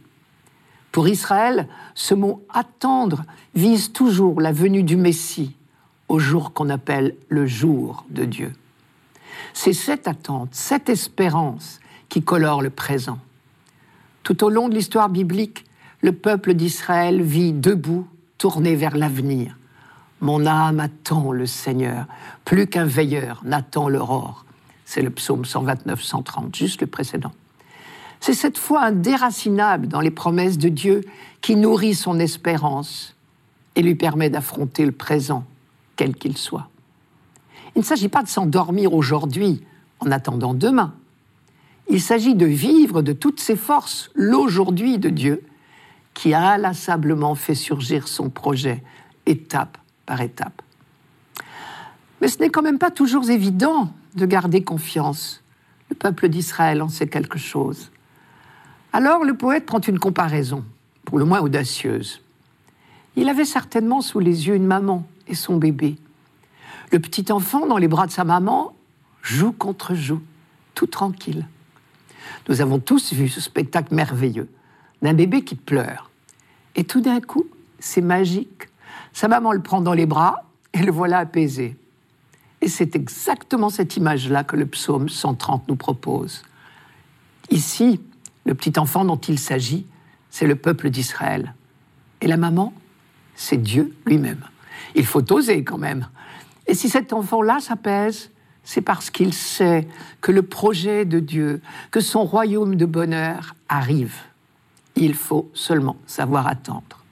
Pour 0.93 1.09
Israël, 1.09 1.69
ce 1.95 2.15
mot 2.15 2.43
attendre 2.53 3.25
vise 3.55 3.93
toujours 3.93 4.41
la 4.41 4.53
venue 4.53 4.83
du 4.83 4.97
Messie 4.97 5.55
au 6.09 6.19
jour 6.19 6.53
qu'on 6.53 6.71
appelle 6.71 7.17
le 7.29 7.47
jour 7.47 8.05
de 8.11 8.25
Dieu. 8.25 8.53
C'est 9.53 9.73
cette 9.73 10.09
attente, 10.09 10.51
cette 10.53 10.89
espérance 10.89 11.81
qui 12.09 12.23
colore 12.23 12.63
le 12.63 12.71
présent. 12.71 13.19
Tout 14.23 14.45
au 14.45 14.49
long 14.49 14.69
de 14.69 14.75
l'histoire 14.75 15.09
biblique, 15.09 15.65
le 16.01 16.13
peuple 16.13 16.55
d'Israël 16.55 17.23
vit 17.23 17.53
debout 17.53 18.07
tourné 18.39 18.77
vers 18.77 18.97
l'avenir. 18.97 19.57
Mon 20.21 20.47
âme 20.47 20.81
attend 20.81 21.33
le 21.33 21.47
Seigneur, 21.47 22.07
plus 22.45 22.67
qu'un 22.67 22.87
veilleur 22.87 23.43
n'attend 23.45 23.89
l'aurore. 23.89 24.45
C'est 24.85 25.03
le 25.03 25.11
psaume 25.11 25.43
129-130, 25.43 26.55
juste 26.57 26.81
le 26.81 26.87
précédent. 26.87 27.33
C'est 28.21 28.35
cette 28.35 28.57
foi 28.57 28.83
indéracinable 28.83 29.89
dans 29.89 30.01
les 30.01 30.11
promesses 30.11 30.59
de 30.59 30.69
Dieu 30.69 31.03
qui 31.43 31.57
nourrit 31.57 31.95
son 31.95 32.19
espérance 32.19 33.15
et 33.75 33.83
lui 33.83 33.95
permet 33.95 34.31
d'affronter 34.31 34.87
le 34.87 34.93
présent, 34.93 35.45
quel 35.97 36.15
qu'il 36.17 36.37
soit. 36.39 36.69
Il 37.75 37.81
ne 37.81 37.85
s'agit 37.85 38.09
pas 38.09 38.23
de 38.23 38.29
s'endormir 38.29 38.95
aujourd'hui 38.95 39.63
en 40.01 40.11
attendant 40.11 40.55
demain. 40.55 40.95
Il 41.89 42.01
s'agit 42.01 42.35
de 42.35 42.47
vivre 42.47 43.03
de 43.03 43.13
toutes 43.13 43.39
ses 43.39 43.57
forces 43.57 44.11
l'aujourd'hui 44.15 44.99
de 44.99 45.11
Dieu 45.11 45.43
qui 46.15 46.33
a 46.33 46.53
inlassablement 46.53 47.35
fait 47.35 47.55
surgir 47.55 48.09
son 48.09 48.31
projet 48.31 48.83
étape 49.27 49.77
par 50.07 50.21
étape. 50.21 50.63
Mais 52.21 52.29
ce 52.29 52.39
n'est 52.39 52.49
quand 52.49 52.63
même 52.63 52.79
pas 52.79 52.91
toujours 52.91 53.29
évident 53.29 53.93
de 54.15 54.27
garder 54.27 54.63
confiance. 54.63 55.43
Le 55.91 55.97
peuple 55.97 56.29
d'Israël 56.29 56.81
en 56.81 56.89
sait 56.89 57.09
quelque 57.09 57.39
chose. 57.39 57.91
Alors 58.93 59.25
le 59.25 59.37
poète 59.37 59.67
prend 59.67 59.81
une 59.81 59.99
comparaison, 59.99 60.65
pour 61.05 61.19
le 61.19 61.25
moins 61.25 61.41
audacieuse. 61.41 62.23
Il 63.17 63.29
avait 63.29 63.45
certainement 63.45 64.01
sous 64.01 64.21
les 64.21 64.47
yeux 64.47 64.55
une 64.55 64.67
maman 64.67 65.07
et 65.27 65.35
son 65.35 65.57
bébé. 65.57 65.97
Le 66.93 67.01
petit 67.01 67.31
enfant 67.33 67.67
dans 67.67 67.79
les 67.79 67.89
bras 67.89 68.07
de 68.07 68.13
sa 68.13 68.25
maman 68.25 68.75
joue 69.23 69.53
contre 69.53 69.95
joue, 69.95 70.23
tout 70.75 70.87
tranquille. 70.87 71.47
Nous 72.49 72.61
avons 72.61 72.79
tous 72.79 73.13
vu 73.13 73.29
ce 73.29 73.41
spectacle 73.41 73.95
merveilleux 73.95 74.49
d'un 75.03 75.15
bébé 75.15 75.43
qui 75.43 75.57
pleure. 75.57 76.11
Et 76.75 76.85
tout 76.85 77.01
d'un 77.01 77.21
coup, 77.21 77.47
c'est 77.79 78.01
magique. 78.01 78.69
Sa 79.17 79.29
maman 79.29 79.53
le 79.53 79.63
prend 79.63 79.81
dans 79.81 79.95
les 79.95 80.05
bras 80.05 80.45
et 80.75 80.81
le 80.81 80.93
voilà 80.93 81.21
apaisé. 81.21 81.75
Et 82.61 82.69
c'est 82.69 82.95
exactement 82.95 83.71
cette 83.71 83.97
image-là 83.97 84.45
que 84.45 84.57
le 84.57 84.67
psaume 84.67 85.09
130 85.09 85.69
nous 85.69 85.77
propose. 85.77 86.43
Ici, 87.49 87.99
le 88.45 88.55
petit 88.55 88.79
enfant 88.79 89.07
dont 89.07 89.17
il 89.17 89.39
s'agit, 89.39 89.87
c'est 90.29 90.47
le 90.47 90.55
peuple 90.55 90.91
d'Israël. 90.91 91.55
Et 92.21 92.27
la 92.27 92.37
maman, 92.37 92.75
c'est 93.35 93.57
Dieu 93.57 93.97
lui-même. 94.05 94.45
Il 94.95 95.07
faut 95.07 95.33
oser 95.33 95.65
quand 95.65 95.79
même. 95.79 96.11
Et 96.67 96.75
si 96.75 96.91
cet 96.91 97.15
enfant-là 97.15 97.61
s'apaise, 97.61 98.31
c'est 98.65 98.83
parce 98.83 99.09
qu'il 99.09 99.33
sait 99.33 99.89
que 100.21 100.31
le 100.31 100.43
projet 100.43 101.07
de 101.07 101.21
Dieu, 101.21 101.63
que 101.91 102.01
son 102.01 102.25
royaume 102.25 102.75
de 102.75 102.85
bonheur 102.85 103.55
arrive. 103.71 104.19
Il 104.95 105.15
faut 105.15 105.51
seulement 105.55 105.97
savoir 106.07 106.47
attendre. 106.47 107.06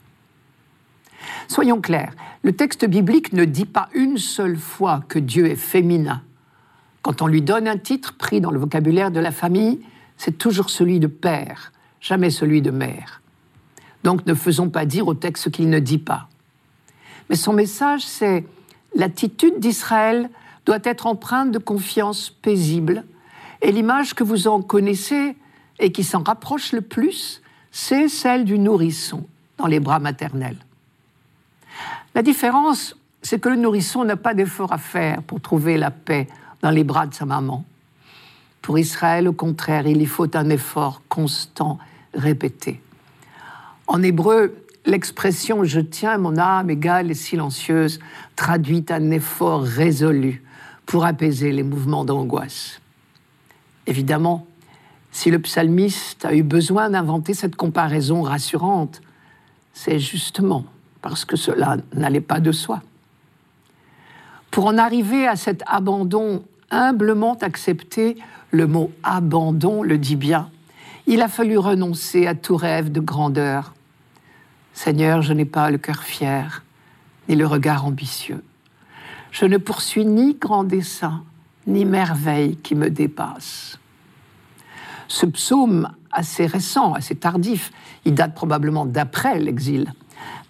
Soyons 1.48 1.80
clairs, 1.80 2.14
le 2.42 2.52
texte 2.52 2.84
biblique 2.86 3.32
ne 3.32 3.44
dit 3.44 3.64
pas 3.64 3.88
une 3.94 4.18
seule 4.18 4.56
fois 4.56 5.02
que 5.08 5.18
Dieu 5.18 5.46
est 5.46 5.56
féminin. 5.56 6.22
Quand 7.02 7.22
on 7.22 7.26
lui 7.26 7.42
donne 7.42 7.68
un 7.68 7.76
titre 7.76 8.14
pris 8.16 8.40
dans 8.40 8.50
le 8.50 8.58
vocabulaire 8.58 9.10
de 9.10 9.20
la 9.20 9.30
famille, 9.30 9.80
c'est 10.16 10.38
toujours 10.38 10.70
celui 10.70 11.00
de 11.00 11.06
père, 11.06 11.72
jamais 12.00 12.30
celui 12.30 12.62
de 12.62 12.70
mère. 12.70 13.22
Donc 14.04 14.26
ne 14.26 14.34
faisons 14.34 14.70
pas 14.70 14.86
dire 14.86 15.06
au 15.06 15.14
texte 15.14 15.44
ce 15.44 15.48
qu'il 15.48 15.68
ne 15.68 15.78
dit 15.78 15.98
pas. 15.98 16.28
Mais 17.28 17.36
son 17.36 17.52
message, 17.52 18.04
c'est 18.04 18.44
l'attitude 18.94 19.58
d'Israël 19.58 20.30
doit 20.66 20.78
être 20.84 21.06
empreinte 21.06 21.50
de 21.50 21.58
confiance 21.58 22.30
paisible, 22.30 23.04
et 23.62 23.72
l'image 23.72 24.14
que 24.14 24.24
vous 24.24 24.46
en 24.46 24.62
connaissez 24.62 25.36
et 25.78 25.92
qui 25.92 26.04
s'en 26.04 26.22
rapproche 26.22 26.72
le 26.72 26.80
plus, 26.80 27.42
c'est 27.70 28.08
celle 28.08 28.44
du 28.44 28.58
nourrisson 28.58 29.26
dans 29.58 29.66
les 29.66 29.80
bras 29.80 29.98
maternels. 29.98 30.58
La 32.14 32.22
différence, 32.22 32.96
c'est 33.22 33.40
que 33.40 33.48
le 33.48 33.56
nourrisson 33.56 34.04
n'a 34.04 34.16
pas 34.16 34.34
d'effort 34.34 34.72
à 34.72 34.78
faire 34.78 35.22
pour 35.22 35.40
trouver 35.40 35.76
la 35.76 35.90
paix 35.90 36.28
dans 36.62 36.70
les 36.70 36.84
bras 36.84 37.06
de 37.06 37.14
sa 37.14 37.24
maman. 37.24 37.64
Pour 38.62 38.78
Israël, 38.78 39.26
au 39.26 39.32
contraire, 39.32 39.86
il 39.86 40.00
y 40.00 40.06
faut 40.06 40.36
un 40.36 40.48
effort 40.48 41.02
constant, 41.08 41.78
répété. 42.14 42.80
En 43.86 44.02
hébreu, 44.02 44.54
l'expression 44.86 45.64
je 45.64 45.80
tiens 45.80 46.16
mon 46.18 46.38
âme 46.38 46.70
égale 46.70 47.10
et 47.10 47.14
silencieuse 47.14 47.98
traduit 48.36 48.86
un 48.90 49.10
effort 49.10 49.62
résolu 49.62 50.42
pour 50.86 51.04
apaiser 51.04 51.50
les 51.50 51.62
mouvements 51.62 52.04
d'angoisse. 52.04 52.80
Évidemment, 53.86 54.46
si 55.10 55.30
le 55.30 55.38
psalmiste 55.40 56.24
a 56.24 56.34
eu 56.34 56.42
besoin 56.42 56.90
d'inventer 56.90 57.34
cette 57.34 57.56
comparaison 57.56 58.22
rassurante, 58.22 59.00
c'est 59.72 59.98
justement 59.98 60.64
parce 61.04 61.26
que 61.26 61.36
cela 61.36 61.76
n'allait 61.92 62.22
pas 62.22 62.40
de 62.40 62.50
soi. 62.50 62.80
Pour 64.50 64.64
en 64.64 64.78
arriver 64.78 65.28
à 65.28 65.36
cet 65.36 65.62
abandon 65.66 66.42
humblement 66.70 67.36
accepté, 67.42 68.16
le 68.52 68.66
mot 68.66 68.90
abandon 69.02 69.82
le 69.82 69.98
dit 69.98 70.16
bien, 70.16 70.48
il 71.06 71.20
a 71.20 71.28
fallu 71.28 71.58
renoncer 71.58 72.26
à 72.26 72.34
tout 72.34 72.56
rêve 72.56 72.90
de 72.90 73.00
grandeur. 73.00 73.74
Seigneur, 74.72 75.20
je 75.20 75.34
n'ai 75.34 75.44
pas 75.44 75.70
le 75.70 75.76
cœur 75.76 76.04
fier, 76.04 76.64
ni 77.28 77.36
le 77.36 77.46
regard 77.46 77.84
ambitieux. 77.84 78.42
Je 79.30 79.44
ne 79.44 79.58
poursuis 79.58 80.06
ni 80.06 80.32
grand 80.36 80.64
dessein, 80.64 81.22
ni 81.66 81.84
merveille 81.84 82.56
qui 82.56 82.74
me 82.74 82.88
dépasse. 82.88 83.78
Ce 85.08 85.26
psaume 85.26 85.86
assez 86.10 86.46
récent, 86.46 86.94
assez 86.94 87.14
tardif, 87.14 87.72
il 88.06 88.14
date 88.14 88.34
probablement 88.34 88.86
d'après 88.86 89.38
l'exil, 89.38 89.92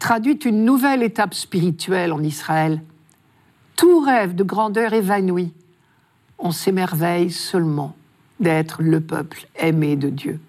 traduit 0.05 0.35
une 0.35 0.67
nouvelle 0.67 1.03
étape 1.03 1.33
spirituelle 1.33 2.13
en 2.13 2.23
Israël. 2.23 2.83
Tout 3.75 4.01
rêve 4.01 4.35
de 4.35 4.45
grandeur 4.45 4.93
évanoui, 4.93 5.55
on 6.39 6.51
s'émerveille 6.51 7.31
seulement 7.31 7.97
d'être 8.39 8.83
le 8.83 9.01
peuple 9.01 9.47
aimé 9.57 9.97
de 9.97 10.11
Dieu. 10.11 10.41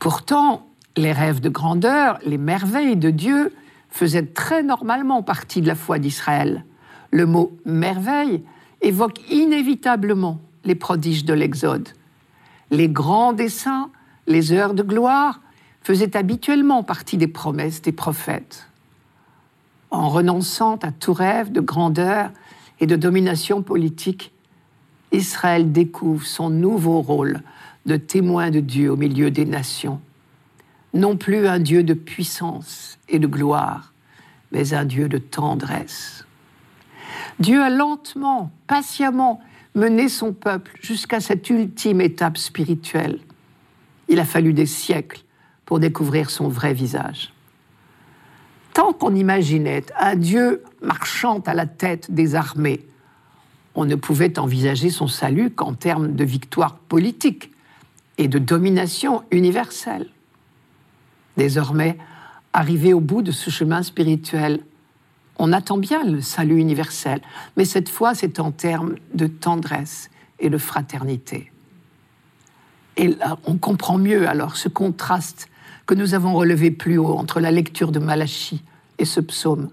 Pourtant, 0.00 0.66
les 0.96 1.12
rêves 1.12 1.38
de 1.38 1.48
grandeur, 1.48 2.18
les 2.26 2.38
merveilles 2.38 2.96
de 2.96 3.10
Dieu 3.10 3.54
faisaient 3.88 4.26
très 4.26 4.64
normalement 4.64 5.22
partie 5.22 5.60
de 5.60 5.68
la 5.68 5.76
foi 5.76 6.00
d'Israël. 6.00 6.64
Le 7.12 7.24
mot 7.24 7.56
merveille 7.64 8.42
évoque 8.80 9.20
inévitablement 9.30 10.40
les 10.64 10.74
prodiges 10.74 11.24
de 11.24 11.34
l'Exode. 11.34 11.90
Les 12.72 12.88
grands 12.88 13.32
desseins, 13.32 13.90
les 14.26 14.50
heures 14.50 14.74
de 14.74 14.82
gloire 14.82 15.38
faisaient 15.82 16.16
habituellement 16.16 16.82
partie 16.82 17.16
des 17.16 17.28
promesses 17.28 17.82
des 17.82 17.92
prophètes. 17.92 18.68
En 19.90 20.08
renonçant 20.08 20.76
à 20.76 20.90
tout 20.92 21.12
rêve 21.12 21.52
de 21.52 21.60
grandeur 21.60 22.30
et 22.80 22.86
de 22.86 22.96
domination 22.96 23.62
politique, 23.62 24.32
Israël 25.12 25.72
découvre 25.72 26.24
son 26.24 26.48
nouveau 26.48 27.02
rôle 27.02 27.42
de 27.84 27.96
témoin 27.96 28.50
de 28.50 28.60
Dieu 28.60 28.90
au 28.90 28.96
milieu 28.96 29.30
des 29.30 29.44
nations. 29.44 30.00
Non 30.94 31.16
plus 31.16 31.46
un 31.46 31.58
Dieu 31.58 31.82
de 31.82 31.94
puissance 31.94 32.98
et 33.08 33.18
de 33.18 33.26
gloire, 33.26 33.92
mais 34.50 34.72
un 34.74 34.84
Dieu 34.84 35.08
de 35.08 35.18
tendresse. 35.18 36.26
Dieu 37.38 37.62
a 37.62 37.70
lentement, 37.70 38.50
patiemment 38.66 39.40
mené 39.74 40.08
son 40.08 40.32
peuple 40.32 40.72
jusqu'à 40.80 41.20
cette 41.20 41.48
ultime 41.50 42.00
étape 42.00 42.38
spirituelle. 42.38 43.18
Il 44.08 44.20
a 44.20 44.24
fallu 44.24 44.52
des 44.52 44.66
siècles 44.66 45.22
pour 45.72 45.80
découvrir 45.80 46.28
son 46.28 46.48
vrai 46.48 46.74
visage. 46.74 47.32
Tant 48.74 48.92
qu'on 48.92 49.14
imaginait 49.14 49.86
un 49.98 50.16
Dieu 50.16 50.62
marchant 50.82 51.40
à 51.46 51.54
la 51.54 51.64
tête 51.64 52.10
des 52.10 52.34
armées, 52.34 52.84
on 53.74 53.86
ne 53.86 53.94
pouvait 53.94 54.38
envisager 54.38 54.90
son 54.90 55.08
salut 55.08 55.50
qu'en 55.50 55.72
termes 55.72 56.12
de 56.12 56.24
victoire 56.24 56.74
politique 56.76 57.52
et 58.18 58.28
de 58.28 58.38
domination 58.38 59.22
universelle. 59.30 60.08
Désormais, 61.38 61.96
arrivé 62.52 62.92
au 62.92 63.00
bout 63.00 63.22
de 63.22 63.32
ce 63.32 63.48
chemin 63.48 63.82
spirituel, 63.82 64.60
on 65.38 65.54
attend 65.54 65.78
bien 65.78 66.04
le 66.04 66.20
salut 66.20 66.58
universel, 66.58 67.22
mais 67.56 67.64
cette 67.64 67.88
fois 67.88 68.14
c'est 68.14 68.40
en 68.40 68.50
termes 68.50 68.96
de 69.14 69.26
tendresse 69.26 70.10
et 70.38 70.50
de 70.50 70.58
fraternité. 70.58 71.50
Et 72.98 73.08
là, 73.08 73.38
on 73.46 73.56
comprend 73.56 73.96
mieux 73.96 74.28
alors 74.28 74.56
ce 74.56 74.68
contraste 74.68 75.48
que 75.86 75.94
nous 75.94 76.14
avons 76.14 76.34
relevé 76.34 76.70
plus 76.70 76.98
haut 76.98 77.16
entre 77.16 77.40
la 77.40 77.50
lecture 77.50 77.92
de 77.92 77.98
Malachie 77.98 78.62
et 78.98 79.04
ce 79.04 79.20
psaume. 79.20 79.70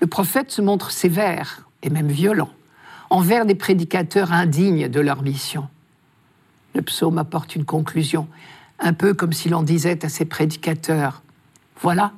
Le 0.00 0.06
prophète 0.06 0.50
se 0.50 0.62
montre 0.62 0.90
sévère 0.90 1.68
et 1.82 1.90
même 1.90 2.08
violent 2.08 2.50
envers 3.10 3.44
des 3.44 3.54
prédicateurs 3.54 4.32
indignes 4.32 4.88
de 4.88 5.00
leur 5.00 5.22
mission. 5.22 5.68
Le 6.74 6.80
psaume 6.80 7.18
apporte 7.18 7.54
une 7.54 7.66
conclusion, 7.66 8.26
un 8.78 8.94
peu 8.94 9.12
comme 9.12 9.34
s'il 9.34 9.54
en 9.54 9.62
disait 9.62 10.04
à 10.04 10.08
ses 10.08 10.24
prédicateurs, 10.24 11.22
voilà 11.80 12.12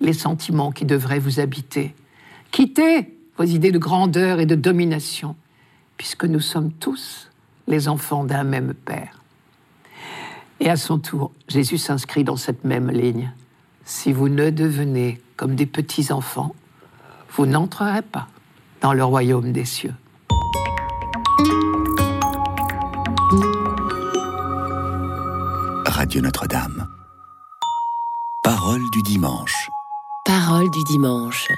les 0.00 0.12
sentiments 0.12 0.72
qui 0.72 0.84
devraient 0.84 1.20
vous 1.20 1.38
habiter. 1.38 1.94
Quittez 2.50 3.16
vos 3.38 3.44
idées 3.44 3.70
de 3.70 3.78
grandeur 3.78 4.40
et 4.40 4.46
de 4.46 4.56
domination, 4.56 5.36
puisque 5.96 6.24
nous 6.24 6.40
sommes 6.40 6.72
tous 6.72 7.30
les 7.68 7.86
enfants 7.88 8.24
d'un 8.24 8.42
même 8.42 8.74
Père. 8.74 9.19
Et 10.60 10.68
à 10.68 10.76
son 10.76 10.98
tour, 10.98 11.32
Jésus 11.48 11.78
s'inscrit 11.78 12.22
dans 12.22 12.36
cette 12.36 12.64
même 12.64 12.90
ligne. 12.90 13.32
Si 13.84 14.12
vous 14.12 14.28
ne 14.28 14.50
devenez 14.50 15.20
comme 15.36 15.54
des 15.54 15.66
petits-enfants, 15.66 16.54
vous 17.30 17.46
n'entrerez 17.46 18.02
pas 18.02 18.28
dans 18.82 18.92
le 18.92 19.02
royaume 19.02 19.52
des 19.52 19.64
cieux. 19.64 19.94
Radio 25.86 26.20
Notre-Dame. 26.20 26.86
Parole 28.42 28.82
du 28.92 29.02
dimanche. 29.02 29.70
Parole 30.26 30.70
du 30.70 30.84
dimanche. 30.84 31.48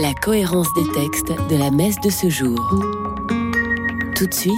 La 0.00 0.12
cohérence 0.12 0.72
des 0.74 0.92
textes 0.92 1.32
de 1.48 1.56
la 1.56 1.70
messe 1.70 2.00
de 2.00 2.10
ce 2.10 2.28
jour. 2.28 2.58
Tout 4.14 4.26
de 4.26 4.34
suite, 4.34 4.52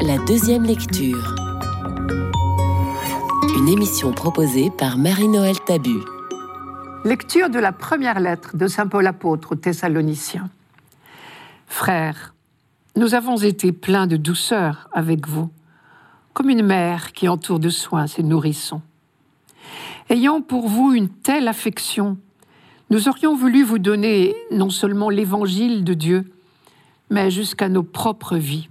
la 0.00 0.18
deuxième 0.18 0.64
lecture. 0.64 1.33
Une 3.66 3.70
émission 3.70 4.12
proposée 4.12 4.70
par 4.70 4.98
Marie-Noël 4.98 5.58
Tabu. 5.58 5.96
Lecture 7.02 7.48
de 7.48 7.58
la 7.58 7.72
première 7.72 8.20
lettre 8.20 8.58
de 8.58 8.66
Saint 8.66 8.86
Paul 8.86 9.06
apôtre 9.06 9.52
aux 9.52 9.54
Thessaloniciens. 9.54 10.50
Frères, 11.66 12.34
nous 12.94 13.14
avons 13.14 13.38
été 13.38 13.72
pleins 13.72 14.06
de 14.06 14.18
douceur 14.18 14.90
avec 14.92 15.26
vous, 15.26 15.50
comme 16.34 16.50
une 16.50 16.62
mère 16.62 17.14
qui 17.14 17.26
entoure 17.26 17.58
de 17.58 17.70
soins 17.70 18.06
ses 18.06 18.22
nourrissons. 18.22 18.82
Ayant 20.10 20.42
pour 20.42 20.68
vous 20.68 20.92
une 20.92 21.08
telle 21.08 21.48
affection, 21.48 22.18
nous 22.90 23.08
aurions 23.08 23.34
voulu 23.34 23.62
vous 23.62 23.78
donner 23.78 24.36
non 24.50 24.68
seulement 24.68 25.08
l'évangile 25.08 25.84
de 25.84 25.94
Dieu, 25.94 26.30
mais 27.08 27.30
jusqu'à 27.30 27.70
nos 27.70 27.82
propres 27.82 28.36
vies, 28.36 28.68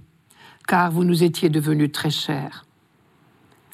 car 0.68 0.92
vous 0.92 1.02
nous 1.02 1.24
étiez 1.24 1.48
devenus 1.48 1.90
très 1.90 2.10
chers. 2.10 2.64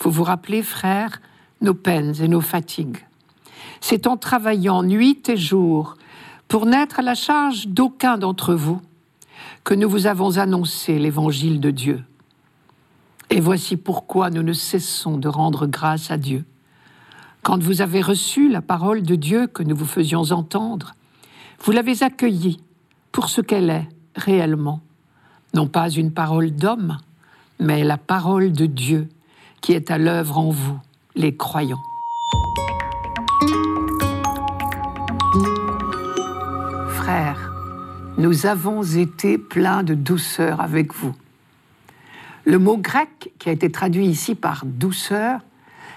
Vous 0.00 0.10
vous 0.10 0.24
rappelez, 0.24 0.62
frères, 0.62 1.20
nos 1.60 1.74
peines 1.74 2.14
et 2.22 2.28
nos 2.28 2.40
fatigues. 2.40 3.06
C'est 3.80 4.06
en 4.06 4.16
travaillant 4.16 4.82
nuit 4.82 5.22
et 5.28 5.36
jour 5.36 5.94
pour 6.48 6.66
n'être 6.66 7.00
à 7.00 7.02
la 7.02 7.14
charge 7.14 7.68
d'aucun 7.68 8.18
d'entre 8.18 8.54
vous 8.54 8.80
que 9.62 9.74
nous 9.74 9.88
vous 9.88 10.06
avons 10.06 10.38
annoncé 10.38 10.98
l'évangile 10.98 11.60
de 11.60 11.70
Dieu. 11.70 12.02
Et 13.28 13.40
voici 13.40 13.76
pourquoi 13.76 14.30
nous 14.30 14.42
ne 14.42 14.52
cessons 14.52 15.18
de 15.18 15.28
rendre 15.28 15.66
grâce 15.66 16.10
à 16.10 16.16
Dieu. 16.16 16.44
Quand 17.42 17.62
vous 17.62 17.80
avez 17.80 18.00
reçu 18.00 18.48
la 18.48 18.62
parole 18.62 19.02
de 19.02 19.14
Dieu 19.14 19.46
que 19.46 19.62
nous 19.62 19.76
vous 19.76 19.86
faisions 19.86 20.32
entendre, 20.32 20.94
vous 21.62 21.72
l'avez 21.72 22.02
accueillie 22.02 22.60
pour 23.12 23.28
ce 23.28 23.40
qu'elle 23.40 23.70
est 23.70 23.88
réellement, 24.16 24.80
non 25.54 25.66
pas 25.66 25.90
une 25.90 26.12
parole 26.12 26.50
d'homme, 26.52 26.98
mais 27.58 27.84
la 27.84 27.98
parole 27.98 28.52
de 28.52 28.66
Dieu 28.66 29.08
qui 29.60 29.72
est 29.72 29.90
à 29.90 29.98
l'œuvre 29.98 30.38
en 30.38 30.50
vous, 30.50 30.78
les 31.14 31.36
croyants. 31.36 31.82
Frères, 36.88 37.52
nous 38.18 38.46
avons 38.46 38.82
été 38.82 39.38
pleins 39.38 39.82
de 39.82 39.94
douceur 39.94 40.60
avec 40.60 40.94
vous. 40.94 41.14
Le 42.44 42.58
mot 42.58 42.76
grec 42.76 43.32
qui 43.38 43.48
a 43.48 43.52
été 43.52 43.70
traduit 43.70 44.06
ici 44.06 44.34
par 44.34 44.64
douceur 44.64 45.40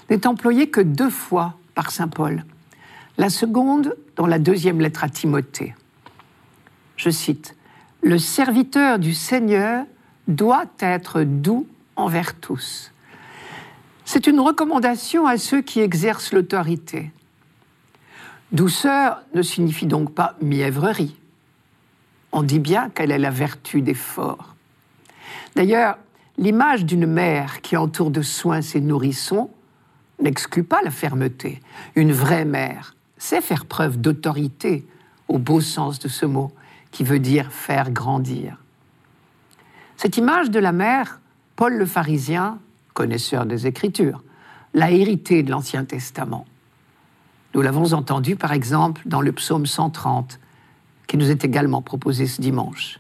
n'est 0.10 0.28
employé 0.28 0.70
que 0.70 0.82
deux 0.82 1.10
fois 1.10 1.56
par 1.76 1.92
Saint 1.92 2.08
Paul. 2.08 2.44
La 3.18 3.30
seconde 3.30 3.96
dans 4.16 4.28
la 4.28 4.40
deuxième 4.40 4.80
lettre 4.80 5.04
à 5.04 5.10
Timothée. 5.10 5.76
Je 6.96 7.10
cite, 7.10 7.56
Le 8.02 8.18
serviteur 8.18 9.00
du 9.00 9.14
Seigneur 9.14 9.86
doit 10.28 10.66
être 10.80 11.24
doux 11.24 11.68
envers 11.96 12.36
tous. 12.36 12.93
C'est 14.06 14.28
une 14.28 14.40
recommandation 14.40 15.26
à 15.26 15.38
ceux 15.38 15.62
qui 15.62 15.80
exercent 15.80 16.34
l'autorité. 16.34 17.12
Douceur 18.52 19.22
ne 19.34 19.42
signifie 19.42 19.88
donc 19.88 20.14
pas 20.14 20.36
mièvrerie. 20.42 21.16
On 22.32 22.44
dit 22.44 22.60
bien 22.60 22.90
qu'elle 22.90 23.12
est 23.12 23.20
la 23.20 23.32
vertu 23.32 23.82
des 23.82 23.94
forts. 23.94 24.56
D'ailleurs, 25.56 25.98
l'image 26.38 26.86
d'une 26.86 27.06
mère 27.06 27.62
qui 27.62 27.78
entoure 27.78 28.12
de 28.12 28.22
soins 28.22 28.62
ses 28.62 28.82
nourrissons 28.82 29.50
n'exclut 30.22 30.64
pas 30.64 30.82
la 30.84 30.92
fermeté. 30.92 31.62
Une 31.96 32.12
vraie 32.12 32.46
mère 32.46 32.96
sait 33.18 33.42
faire 33.42 33.66
preuve 33.66 34.00
d'autorité 34.00 34.86
au 35.28 35.38
beau 35.38 35.62
sens 35.62 36.00
de 36.00 36.08
ce 36.08 36.26
mot, 36.26 36.52
qui 36.92 37.04
veut 37.04 37.20
dire 37.20 37.52
faire 37.52 37.90
grandir. 37.92 38.58
Cette 39.98 40.18
image 40.18 40.52
de 40.52 40.60
la 40.60 40.72
mère, 40.72 41.22
Paul 41.56 41.74
le 41.76 41.86
pharisien, 41.86 42.60
connaisseur 42.94 43.46
des 43.46 43.68
Écritures, 43.68 44.24
l'a 44.74 44.92
héritée 44.92 45.44
de 45.44 45.52
l'Ancien 45.52 45.86
Testament. 45.86 46.46
Nous 47.54 47.62
l'avons 47.62 47.94
entendu 47.94 48.36
par 48.36 48.52
exemple 48.52 49.02
dans 49.06 49.22
le 49.22 49.32
psaume 49.32 49.66
130, 49.66 50.40
qui 51.08 51.18
nous 51.18 51.30
est 51.30 51.46
également 51.46 51.82
proposé 51.82 52.26
ce 52.26 52.42
dimanche. 52.42 53.00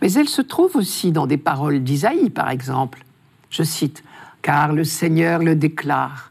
Mais 0.00 0.12
elle 0.12 0.28
se 0.28 0.42
trouve 0.42 0.76
aussi 0.76 1.12
dans 1.12 1.26
des 1.26 1.38
paroles 1.38 1.82
d'Isaïe, 1.82 2.30
par 2.30 2.50
exemple. 2.50 3.04
Je 3.50 3.62
cite, 3.62 4.04
Car 4.42 4.72
le 4.72 4.84
Seigneur 4.84 5.42
le 5.42 5.56
déclare, 5.56 6.30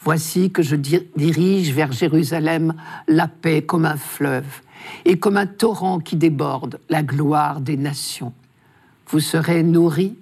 Voici 0.00 0.52
que 0.52 0.62
je 0.62 0.76
dirige 0.76 1.72
vers 1.72 1.90
Jérusalem 1.90 2.74
la 3.08 3.26
paix 3.26 3.62
comme 3.62 3.84
un 3.84 3.96
fleuve, 3.96 4.62
et 5.04 5.18
comme 5.18 5.36
un 5.36 5.46
torrent 5.46 5.98
qui 5.98 6.16
déborde 6.16 6.78
la 6.88 7.02
gloire 7.02 7.60
des 7.60 7.76
nations. 7.76 8.32
Vous 9.08 9.20
serez 9.20 9.62
nourris, 9.62 10.16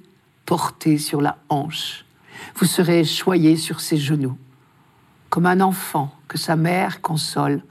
portés 0.46 0.98
sur 0.98 1.20
la 1.20 1.36
hanche, 1.48 2.04
vous 2.54 2.64
serez 2.64 3.04
choyés 3.04 3.56
sur 3.56 3.80
ses 3.80 3.98
genoux. 3.98 4.38
Comme 5.28 5.46
un 5.46 5.60
enfant 5.60 6.14
que 6.28 6.38
sa 6.38 6.56
mère 6.56 7.02
console, 7.02 7.62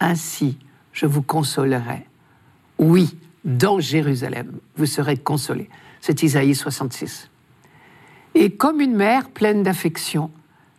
ainsi 0.00 0.58
je 0.92 1.06
vous 1.06 1.22
consolerai. 1.22 2.06
Oui, 2.78 3.16
dans 3.44 3.80
Jérusalem, 3.80 4.58
vous 4.76 4.86
serez 4.86 5.16
consolés. 5.16 5.70
C'est 6.00 6.22
Isaïe 6.22 6.54
66. 6.54 7.30
Et 8.34 8.50
comme 8.50 8.80
une 8.80 8.96
mère 8.96 9.30
pleine 9.30 9.62
d'affection, 9.62 10.30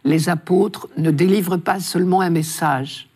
les 0.04 0.30
apôtres 0.30 0.88
ne 0.98 1.12
délivrent 1.12 1.58
pas 1.58 1.80
seulement 1.80 2.22
un 2.22 2.30
message, 2.30 3.10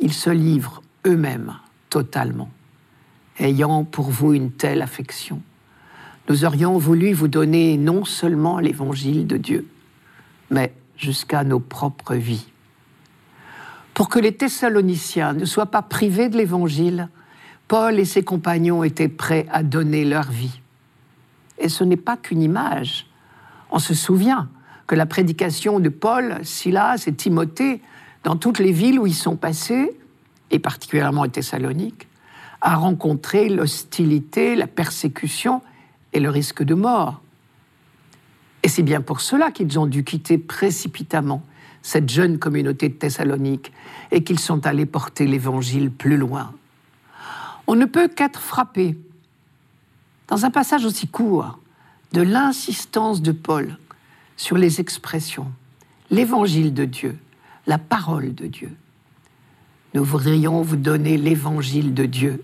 ils 0.00 0.12
se 0.12 0.30
livrent 0.30 0.82
eux-mêmes 1.06 1.54
totalement, 1.88 2.50
ayant 3.38 3.84
pour 3.84 4.10
vous 4.10 4.34
une 4.34 4.52
telle 4.52 4.82
affection. 4.82 5.40
Nous 6.28 6.44
aurions 6.44 6.78
voulu 6.78 7.12
vous 7.12 7.28
donner 7.28 7.76
non 7.76 8.04
seulement 8.04 8.58
l'évangile 8.58 9.26
de 9.26 9.36
Dieu, 9.36 9.66
mais 10.50 10.72
jusqu'à 10.96 11.44
nos 11.44 11.60
propres 11.60 12.14
vies. 12.14 12.46
Pour 13.94 14.08
que 14.08 14.18
les 14.18 14.32
Thessaloniciens 14.32 15.32
ne 15.32 15.44
soient 15.44 15.70
pas 15.70 15.82
privés 15.82 16.28
de 16.28 16.36
l'évangile, 16.36 17.08
Paul 17.68 17.98
et 17.98 18.04
ses 18.04 18.22
compagnons 18.22 18.82
étaient 18.84 19.08
prêts 19.08 19.46
à 19.50 19.62
donner 19.62 20.04
leur 20.04 20.30
vie. 20.30 20.60
Et 21.58 21.68
ce 21.68 21.84
n'est 21.84 21.96
pas 21.96 22.16
qu'une 22.16 22.42
image. 22.42 23.06
On 23.70 23.78
se 23.78 23.94
souvient 23.94 24.48
que 24.86 24.94
la 24.94 25.06
prédication 25.06 25.78
de 25.80 25.88
Paul, 25.88 26.38
Silas 26.42 27.04
et 27.06 27.12
Timothée, 27.12 27.80
dans 28.24 28.36
toutes 28.36 28.58
les 28.58 28.72
villes 28.72 28.98
où 28.98 29.06
ils 29.06 29.14
sont 29.14 29.36
passés, 29.36 29.96
et 30.50 30.58
particulièrement 30.58 31.22
à 31.22 31.28
Thessalonique, 31.28 32.08
a 32.60 32.74
rencontré 32.74 33.48
l'hostilité, 33.48 34.56
la 34.56 34.66
persécution 34.66 35.62
et 36.12 36.20
le 36.20 36.30
risque 36.30 36.62
de 36.62 36.74
mort. 36.74 37.20
Et 38.62 38.68
c'est 38.68 38.82
bien 38.82 39.00
pour 39.00 39.20
cela 39.20 39.50
qu'ils 39.50 39.78
ont 39.78 39.86
dû 39.86 40.04
quitter 40.04 40.38
précipitamment 40.38 41.42
cette 41.82 42.10
jeune 42.10 42.38
communauté 42.38 42.88
de 42.88 42.94
Thessalonique 42.94 43.72
et 44.10 44.22
qu'ils 44.22 44.38
sont 44.38 44.66
allés 44.66 44.86
porter 44.86 45.26
l'Évangile 45.26 45.90
plus 45.90 46.16
loin. 46.16 46.52
On 47.66 47.74
ne 47.74 47.86
peut 47.86 48.08
qu'être 48.08 48.40
frappé, 48.40 48.98
dans 50.28 50.44
un 50.44 50.50
passage 50.50 50.84
aussi 50.84 51.08
court, 51.08 51.58
de 52.12 52.22
l'insistance 52.22 53.22
de 53.22 53.32
Paul 53.32 53.78
sur 54.36 54.58
les 54.58 54.80
expressions, 54.80 55.50
l'Évangile 56.10 56.74
de 56.74 56.84
Dieu, 56.84 57.16
la 57.66 57.78
parole 57.78 58.34
de 58.34 58.46
Dieu. 58.46 58.72
Nous 59.94 60.04
voudrions 60.04 60.62
vous 60.62 60.76
donner 60.76 61.16
l'Évangile 61.16 61.94
de 61.94 62.06
Dieu 62.06 62.42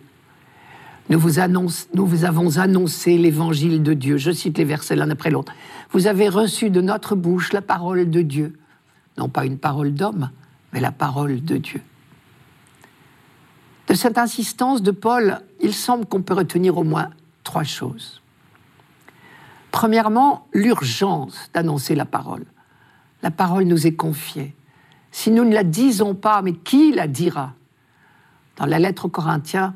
nous 1.08 1.20
vous, 1.20 1.38
avons 1.38 2.58
annoncé 2.58 3.16
l'évangile 3.16 3.82
de 3.82 3.94
Dieu. 3.94 4.16
Je 4.16 4.32
cite 4.32 4.58
les 4.58 4.64
versets 4.64 4.96
l'un 4.96 5.10
après 5.10 5.30
l'autre. 5.30 5.52
Vous 5.92 6.08
avez 6.08 6.28
reçu 6.28 6.68
de 6.70 6.80
notre 6.80 7.14
bouche 7.14 7.52
la 7.52 7.62
parole 7.62 8.10
de 8.10 8.22
Dieu. 8.22 8.58
Non 9.16 9.28
pas 9.28 9.44
une 9.44 9.58
parole 9.58 9.94
d'homme, 9.94 10.30
mais 10.72 10.80
la 10.80 10.92
parole 10.92 11.44
de 11.44 11.56
Dieu. 11.56 11.80
De 13.88 13.94
cette 13.94 14.18
insistance 14.18 14.82
de 14.82 14.90
Paul, 14.90 15.40
il 15.60 15.72
semble 15.72 16.06
qu'on 16.06 16.22
peut 16.22 16.34
retenir 16.34 16.76
au 16.76 16.82
moins 16.82 17.10
trois 17.44 17.62
choses. 17.62 18.20
Premièrement, 19.70 20.48
l'urgence 20.52 21.50
d'annoncer 21.54 21.94
la 21.94 22.04
parole. 22.04 22.44
La 23.22 23.30
parole 23.30 23.64
nous 23.64 23.86
est 23.86 23.94
confiée. 23.94 24.54
Si 25.12 25.30
nous 25.30 25.44
ne 25.44 25.54
la 25.54 25.62
disons 25.62 26.14
pas, 26.14 26.42
mais 26.42 26.54
qui 26.54 26.92
la 26.92 27.06
dira? 27.06 27.54
Dans 28.56 28.66
la 28.66 28.78
lettre 28.78 29.04
aux 29.04 29.10
Corinthiens, 29.10 29.72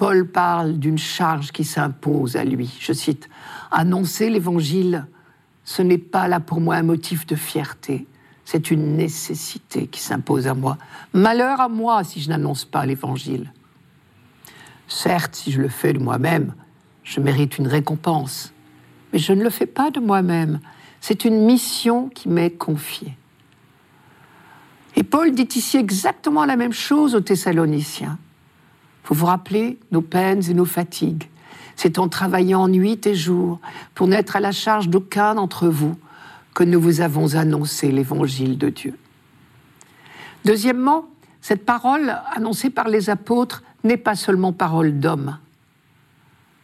Paul 0.00 0.28
parle 0.28 0.78
d'une 0.78 0.96
charge 0.96 1.52
qui 1.52 1.62
s'impose 1.62 2.34
à 2.36 2.42
lui. 2.42 2.74
Je 2.80 2.94
cite, 2.94 3.28
Annoncer 3.70 4.30
l'Évangile, 4.30 5.06
ce 5.62 5.82
n'est 5.82 5.98
pas 5.98 6.26
là 6.26 6.40
pour 6.40 6.58
moi 6.58 6.76
un 6.76 6.82
motif 6.82 7.26
de 7.26 7.36
fierté, 7.36 8.06
c'est 8.46 8.70
une 8.70 8.96
nécessité 8.96 9.88
qui 9.88 10.00
s'impose 10.00 10.46
à 10.46 10.54
moi. 10.54 10.78
Malheur 11.12 11.60
à 11.60 11.68
moi 11.68 12.02
si 12.02 12.18
je 12.22 12.30
n'annonce 12.30 12.64
pas 12.64 12.86
l'Évangile. 12.86 13.52
Certes, 14.88 15.36
si 15.36 15.52
je 15.52 15.60
le 15.60 15.68
fais 15.68 15.92
de 15.92 15.98
moi-même, 15.98 16.54
je 17.04 17.20
mérite 17.20 17.58
une 17.58 17.68
récompense, 17.68 18.54
mais 19.12 19.18
je 19.18 19.34
ne 19.34 19.42
le 19.42 19.50
fais 19.50 19.66
pas 19.66 19.90
de 19.90 20.00
moi-même. 20.00 20.60
C'est 21.02 21.26
une 21.26 21.44
mission 21.44 22.08
qui 22.08 22.30
m'est 22.30 22.52
confiée. 22.52 23.18
Et 24.96 25.02
Paul 25.02 25.32
dit 25.32 25.48
ici 25.56 25.76
exactement 25.76 26.46
la 26.46 26.56
même 26.56 26.72
chose 26.72 27.14
aux 27.14 27.20
Thessaloniciens. 27.20 28.18
Vous 29.04 29.14
vous 29.14 29.26
rappelez 29.26 29.78
nos 29.90 30.02
peines 30.02 30.42
et 30.48 30.54
nos 30.54 30.64
fatigues. 30.64 31.28
C'est 31.76 31.98
en 31.98 32.08
travaillant 32.08 32.68
nuit 32.68 33.06
et 33.06 33.14
jour 33.14 33.58
pour 33.94 34.06
n'être 34.06 34.36
à 34.36 34.40
la 34.40 34.52
charge 34.52 34.88
d'aucun 34.88 35.34
d'entre 35.34 35.68
vous 35.68 35.96
que 36.54 36.64
nous 36.64 36.80
vous 36.80 37.00
avons 37.00 37.36
annoncé 37.36 37.90
l'évangile 37.90 38.58
de 38.58 38.68
Dieu. 38.68 38.94
Deuxièmement, 40.44 41.06
cette 41.40 41.64
parole 41.64 42.14
annoncée 42.34 42.70
par 42.70 42.88
les 42.88 43.08
apôtres 43.08 43.62
n'est 43.84 43.96
pas 43.96 44.14
seulement 44.14 44.52
parole 44.52 44.98
d'homme. 44.98 45.38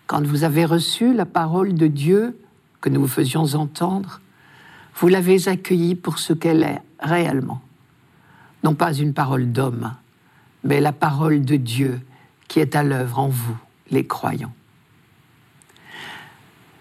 Quand 0.07 0.25
vous 0.25 0.45
avez 0.45 0.65
reçu 0.65 1.15
la 1.15 1.27
parole 1.27 1.75
de 1.75 1.87
Dieu 1.87 2.39
que 2.81 2.91
nous 2.91 3.01
vous 3.01 3.09
faisions 3.09 3.55
entendre, 3.55 4.21
vous 4.97 5.09
l'avez 5.09 5.49
accueillie 5.49 5.95
pour 5.95 6.19
ce 6.19 6.33
qu'elle 6.33 6.63
est 6.63 6.81
réellement. 7.01 7.61
Non 8.65 8.75
pas 8.75 8.93
une 8.93 9.15
parole 9.15 9.51
d'homme, 9.51 9.93
mais 10.65 10.81
la 10.81 10.93
parole 10.93 11.45
de 11.45 11.57
Dieu 11.57 12.01
qui 12.49 12.61
est 12.61 12.77
à 12.77 12.83
l'œuvre 12.83 13.19
en 13.19 13.29
vous, 13.29 13.57
les 13.91 14.07
croyants. 14.07 14.53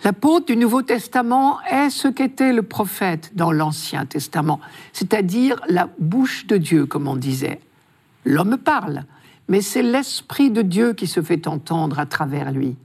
L'apôtre 0.04 0.46
du 0.46 0.56
Nouveau 0.56 0.84
Testament 0.84 1.60
est 1.64 1.90
ce 1.90 2.08
qu'était 2.08 2.54
le 2.54 2.62
prophète 2.62 3.32
dans 3.34 3.52
l'Ancien 3.52 4.06
Testament, 4.06 4.60
c'est-à-dire 4.94 5.60
la 5.68 5.90
bouche 5.98 6.46
de 6.46 6.58
Dieu, 6.58 6.86
comme 6.86 7.08
on 7.08 7.16
disait. 7.16 7.60
L'homme 8.24 8.58
parle, 8.58 9.06
mais 9.48 9.62
c'est 9.62 9.82
l'Esprit 9.82 10.52
de 10.52 10.62
Dieu 10.62 10.94
qui 10.94 11.08
se 11.08 11.24
fait 11.24 11.48
entendre 11.48 11.98
à 11.98 12.06
travers 12.06 12.52
lui. 12.52 12.76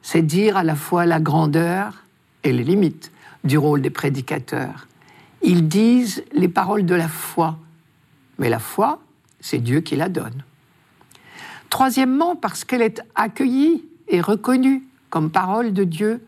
C'est 0.00 0.22
dire 0.22 0.56
à 0.56 0.64
la 0.64 0.76
fois 0.76 1.04
la 1.04 1.20
grandeur 1.20 2.04
et 2.42 2.52
les 2.52 2.64
limites 2.64 3.12
du 3.44 3.58
rôle 3.58 3.82
des 3.82 3.90
prédicateurs. 3.90 4.86
Ils 5.42 5.68
disent 5.68 6.24
les 6.32 6.48
paroles 6.48 6.86
de 6.86 6.94
la 6.94 7.08
foi, 7.08 7.58
mais 8.38 8.48
la 8.48 8.58
foi, 8.58 9.00
c'est 9.40 9.58
Dieu 9.58 9.80
qui 9.80 9.94
la 9.96 10.08
donne. 10.08 10.42
Troisièmement, 11.74 12.36
parce 12.36 12.62
qu'elle 12.62 12.82
est 12.82 13.02
accueillie 13.16 13.82
et 14.06 14.20
reconnue 14.20 14.84
comme 15.10 15.32
parole 15.32 15.72
de 15.72 15.82
Dieu, 15.82 16.24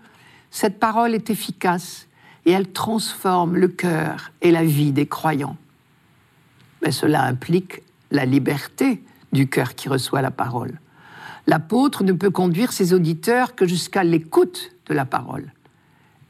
cette 0.51 0.81
parole 0.81 1.15
est 1.15 1.31
efficace 1.31 2.09
et 2.47 2.51
elle 2.51 2.73
transforme 2.73 3.55
le 3.55 3.69
cœur 3.69 4.33
et 4.43 4.51
la 4.51 4.65
vie 4.65 4.91
des 4.91 5.07
croyants. 5.07 5.57
Mais 6.83 6.91
cela 6.91 7.23
implique 7.23 7.83
la 8.11 8.25
liberté 8.25 9.05
du 9.31 9.49
cœur 9.49 9.77
qui 9.77 9.89
reçoit 9.89 10.21
la 10.21 10.33
parole. 10.33 10.81
L'apôtre 11.47 12.03
ne 12.03 12.13
peut 12.13 12.31
conduire 12.31 12.73
ses 12.73 12.93
auditeurs 12.93 13.55
que 13.55 13.69
jusqu'à 13.69 14.03
l'écoute 14.03 14.73
de 14.87 14.95
la 14.95 15.05
parole. 15.05 15.53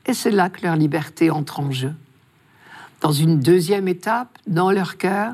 Et 0.05 0.13
c'est 0.13 0.31
là 0.31 0.51
que 0.51 0.61
leur 0.61 0.77
liberté 0.77 1.31
entre 1.31 1.61
en 1.61 1.71
jeu. 1.71 1.95
Dans 3.01 3.13
une 3.13 3.41
deuxième 3.41 3.89
étape, 3.89 4.37
dans 4.47 4.71
leur 4.71 4.99
cœur, 4.99 5.33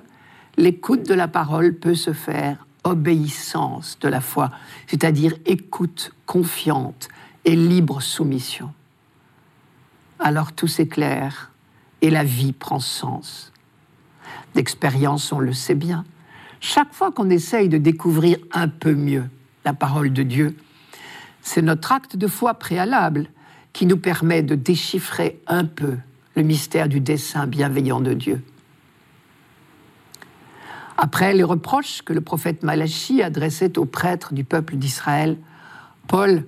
l'écoute 0.56 1.04
de 1.08 1.14
la 1.14 1.26
parole 1.26 1.74
peut 1.74 1.96
se 1.96 2.12
faire 2.12 2.64
obéissance 2.84 3.98
de 4.00 4.08
la 4.08 4.20
foi, 4.20 4.50
c'est-à-dire 4.86 5.34
écoute 5.46 6.12
confiante 6.26 7.08
et 7.44 7.56
libre 7.56 8.00
soumission. 8.00 8.72
Alors 10.18 10.52
tout 10.52 10.68
s'éclaire 10.68 11.50
et 12.00 12.10
la 12.10 12.24
vie 12.24 12.52
prend 12.52 12.80
sens. 12.80 13.52
D'expérience, 14.54 15.32
on 15.32 15.38
le 15.38 15.52
sait 15.52 15.74
bien. 15.74 16.04
Chaque 16.60 16.92
fois 16.92 17.10
qu'on 17.10 17.30
essaye 17.30 17.68
de 17.68 17.78
découvrir 17.78 18.38
un 18.52 18.68
peu 18.68 18.94
mieux 18.94 19.24
la 19.64 19.72
parole 19.72 20.12
de 20.12 20.22
Dieu, 20.22 20.56
c'est 21.40 21.62
notre 21.62 21.92
acte 21.92 22.16
de 22.16 22.26
foi 22.26 22.54
préalable 22.54 23.28
qui 23.72 23.86
nous 23.86 23.96
permet 23.96 24.42
de 24.42 24.54
déchiffrer 24.54 25.40
un 25.46 25.64
peu 25.64 25.96
le 26.36 26.42
mystère 26.42 26.88
du 26.88 27.00
dessein 27.00 27.46
bienveillant 27.46 28.00
de 28.00 28.12
Dieu. 28.12 28.42
Après 31.04 31.34
les 31.34 31.42
reproches 31.42 32.02
que 32.02 32.12
le 32.12 32.20
prophète 32.20 32.62
Malachie 32.62 33.24
adressait 33.24 33.76
aux 33.76 33.86
prêtres 33.86 34.34
du 34.34 34.44
peuple 34.44 34.76
d'Israël, 34.76 35.36
Paul, 36.06 36.44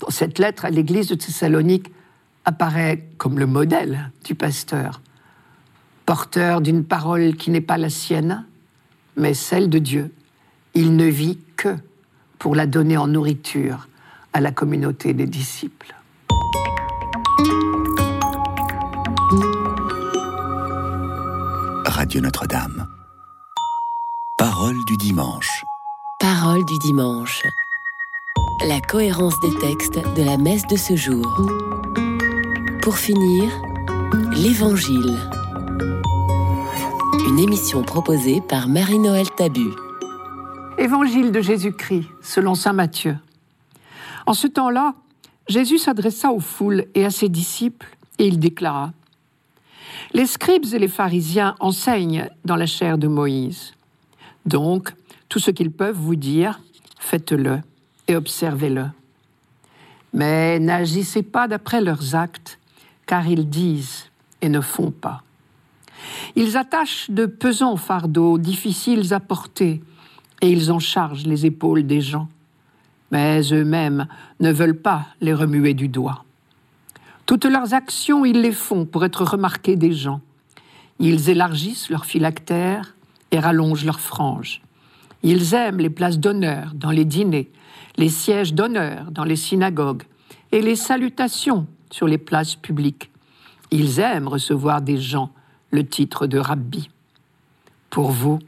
dans 0.00 0.10
cette 0.10 0.38
lettre 0.38 0.66
à 0.66 0.70
l'église 0.70 1.08
de 1.08 1.14
Thessalonique, 1.14 1.90
apparaît 2.44 3.08
comme 3.16 3.38
le 3.38 3.46
modèle 3.46 4.10
du 4.22 4.34
pasteur, 4.34 5.00
porteur 6.04 6.60
d'une 6.60 6.84
parole 6.84 7.34
qui 7.36 7.50
n'est 7.50 7.62
pas 7.62 7.78
la 7.78 7.88
sienne, 7.88 8.44
mais 9.16 9.32
celle 9.32 9.70
de 9.70 9.78
Dieu. 9.78 10.12
Il 10.74 10.96
ne 10.96 11.06
vit 11.06 11.38
que 11.56 11.74
pour 12.38 12.54
la 12.54 12.66
donner 12.66 12.98
en 12.98 13.06
nourriture 13.06 13.88
à 14.34 14.42
la 14.42 14.52
communauté 14.52 15.14
des 15.14 15.26
disciples. 15.26 15.94
Radio 21.86 22.20
Notre-Dame. 22.20 22.93
Parole 24.64 24.84
du 24.86 24.96
dimanche. 24.96 25.66
Parole 26.18 26.64
du 26.64 26.78
dimanche. 26.78 27.42
La 28.66 28.80
cohérence 28.80 29.38
des 29.40 29.54
textes 29.58 30.00
de 30.16 30.22
la 30.22 30.38
messe 30.38 30.66
de 30.66 30.76
ce 30.76 30.96
jour. 30.96 31.26
Pour 32.80 32.96
finir, 32.96 33.52
l'Évangile. 34.32 35.18
Une 37.28 37.38
émission 37.40 37.82
proposée 37.82 38.40
par 38.40 38.66
Marie-Noël 38.68 39.26
Tabu. 39.36 39.68
Évangile 40.78 41.30
de 41.30 41.42
Jésus-Christ, 41.42 42.08
selon 42.22 42.54
Saint 42.54 42.72
Matthieu. 42.72 43.18
En 44.24 44.32
ce 44.32 44.46
temps-là, 44.46 44.94
Jésus 45.46 45.76
s'adressa 45.76 46.30
aux 46.30 46.40
foules 46.40 46.86
et 46.94 47.04
à 47.04 47.10
ses 47.10 47.28
disciples, 47.28 47.94
et 48.18 48.26
il 48.28 48.38
déclara 48.38 48.94
Les 50.14 50.24
scribes 50.24 50.72
et 50.72 50.78
les 50.78 50.88
pharisiens 50.88 51.54
enseignent 51.60 52.30
dans 52.46 52.56
la 52.56 52.64
chair 52.64 52.96
de 52.96 53.08
Moïse. 53.08 53.74
Donc, 54.46 54.92
tout 55.28 55.38
ce 55.38 55.50
qu'ils 55.50 55.70
peuvent 55.70 55.96
vous 55.96 56.16
dire, 56.16 56.60
faites-le 56.98 57.60
et 58.08 58.16
observez-le. 58.16 58.86
Mais 60.12 60.60
n'agissez 60.60 61.22
pas 61.22 61.48
d'après 61.48 61.80
leurs 61.80 62.14
actes, 62.14 62.58
car 63.06 63.26
ils 63.26 63.48
disent 63.48 64.04
et 64.42 64.48
ne 64.48 64.60
font 64.60 64.90
pas. 64.90 65.22
Ils 66.36 66.56
attachent 66.56 67.10
de 67.10 67.26
pesants 67.26 67.76
fardeaux 67.76 68.38
difficiles 68.38 69.12
à 69.14 69.20
porter, 69.20 69.82
et 70.40 70.50
ils 70.50 70.70
en 70.70 70.78
chargent 70.78 71.26
les 71.26 71.46
épaules 71.46 71.86
des 71.86 72.00
gens. 72.00 72.28
Mais 73.10 73.40
eux-mêmes 73.52 74.06
ne 74.40 74.52
veulent 74.52 74.80
pas 74.80 75.06
les 75.20 75.34
remuer 75.34 75.74
du 75.74 75.88
doigt. 75.88 76.24
Toutes 77.26 77.46
leurs 77.46 77.72
actions, 77.72 78.24
ils 78.24 78.40
les 78.40 78.52
font 78.52 78.84
pour 78.84 79.04
être 79.04 79.24
remarqués 79.24 79.76
des 79.76 79.92
gens. 79.92 80.20
Ils 80.98 81.30
élargissent 81.30 81.88
leurs 81.88 82.04
phylactères 82.04 82.93
rallongent 83.38 83.84
leurs 83.84 84.00
franges. 84.00 84.62
Ils 85.22 85.54
aiment 85.54 85.78
les 85.78 85.90
places 85.90 86.18
d'honneur 86.18 86.72
dans 86.74 86.90
les 86.90 87.04
dîners, 87.04 87.50
les 87.96 88.08
sièges 88.08 88.54
d'honneur 88.54 89.10
dans 89.10 89.24
les 89.24 89.36
synagogues 89.36 90.02
et 90.52 90.60
les 90.60 90.76
salutations 90.76 91.66
sur 91.90 92.06
les 92.06 92.18
places 92.18 92.56
publiques. 92.56 93.10
Ils 93.70 94.00
aiment 94.00 94.28
recevoir 94.28 94.82
des 94.82 94.98
gens 94.98 95.30
le 95.70 95.86
titre 95.86 96.26
de 96.26 96.38
rabbi. 96.38 96.90
Pour 97.90 98.10
vous, 98.10 98.38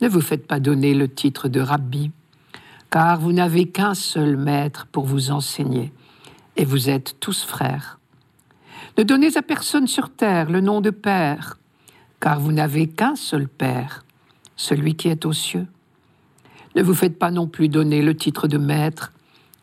ne 0.00 0.08
vous 0.08 0.20
faites 0.20 0.46
pas 0.46 0.60
donner 0.60 0.94
le 0.94 1.08
titre 1.08 1.48
de 1.48 1.60
rabbi, 1.60 2.10
car 2.90 3.20
vous 3.20 3.32
n'avez 3.32 3.66
qu'un 3.66 3.94
seul 3.94 4.36
maître 4.36 4.86
pour 4.86 5.04
vous 5.04 5.30
enseigner, 5.30 5.92
et 6.56 6.64
vous 6.64 6.88
êtes 6.90 7.16
tous 7.20 7.44
frères. 7.44 7.98
Ne 8.96 9.02
donnez 9.02 9.36
à 9.36 9.42
personne 9.42 9.86
sur 9.86 10.10
terre 10.10 10.50
le 10.50 10.60
nom 10.60 10.80
de 10.80 10.90
Père, 10.90 11.58
car 12.20 12.40
vous 12.40 12.52
n'avez 12.52 12.86
qu'un 12.86 13.16
seul 13.16 13.48
Père, 13.48 14.04
celui 14.56 14.94
qui 14.94 15.08
est 15.08 15.24
aux 15.24 15.32
cieux. 15.32 15.66
Ne 16.74 16.82
vous 16.82 16.94
faites 16.94 17.18
pas 17.18 17.30
non 17.30 17.46
plus 17.46 17.68
donner 17.68 18.02
le 18.02 18.16
titre 18.16 18.48
de 18.48 18.58
Maître, 18.58 19.12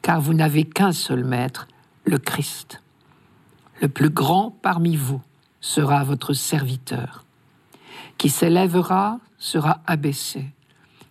car 0.02 0.22
vous 0.22 0.34
n'avez 0.34 0.64
qu'un 0.64 0.92
seul 0.92 1.24
Maître, 1.24 1.68
le 2.06 2.18
Christ. 2.18 2.82
Le 3.82 3.88
plus 3.88 4.10
grand 4.10 4.56
parmi 4.62 4.96
vous 4.96 5.22
sera 5.60 6.04
votre 6.04 6.34
serviteur. 6.34 7.26
Qui 8.18 8.30
s'élèvera 8.30 9.20
sera 9.38 9.82
abaissé, 9.88 10.46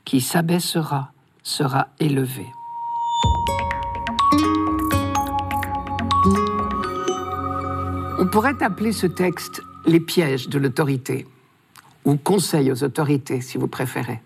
qui 0.04 0.20
s'abaissera 0.20 1.12
sera 1.42 1.88
élevé. 1.98 2.46
On 8.18 8.26
pourrait 8.26 8.62
appeler 8.62 8.92
ce 8.92 9.06
texte 9.06 9.62
les 9.86 10.00
pièges 10.00 10.48
de 10.48 10.58
l'autorité, 10.58 11.26
ou 12.04 12.16
conseil 12.16 12.70
aux 12.72 12.82
autorités 12.84 13.40
si 13.40 13.58
vous 13.58 13.68
préférez. 13.68 14.20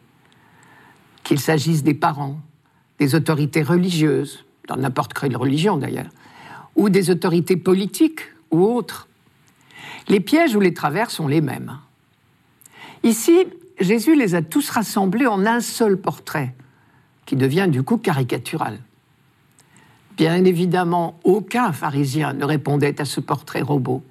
Qu'il 1.22 1.40
s'agisse 1.40 1.82
des 1.82 1.94
parents, 1.94 2.38
des 2.98 3.14
autorités 3.14 3.62
religieuses, 3.62 4.44
dans 4.68 4.76
n'importe 4.76 5.14
quelle 5.14 5.37
religion 5.37 5.76
d'ailleurs, 5.76 6.10
ou 6.76 6.88
des 6.88 7.10
autorités 7.10 7.56
politiques 7.56 8.20
ou 8.50 8.62
autres. 8.62 9.08
Les 10.08 10.20
pièges 10.20 10.54
ou 10.54 10.60
les 10.60 10.74
travers 10.74 11.10
sont 11.10 11.28
les 11.28 11.40
mêmes. 11.40 11.78
Ici, 13.02 13.46
Jésus 13.80 14.14
les 14.16 14.34
a 14.34 14.42
tous 14.42 14.70
rassemblés 14.70 15.26
en 15.26 15.44
un 15.46 15.60
seul 15.60 15.96
portrait, 15.96 16.54
qui 17.26 17.37
devient 17.37 17.68
du 17.68 17.82
coup 17.82 17.98
caricatural. 17.98 18.78
Bien 20.16 20.44
évidemment, 20.44 21.18
aucun 21.24 21.72
pharisien 21.72 22.34
ne 22.34 22.44
répondait 22.44 23.00
à 23.00 23.04
ce 23.04 23.20
portrait 23.20 23.62
robot. 23.62 24.02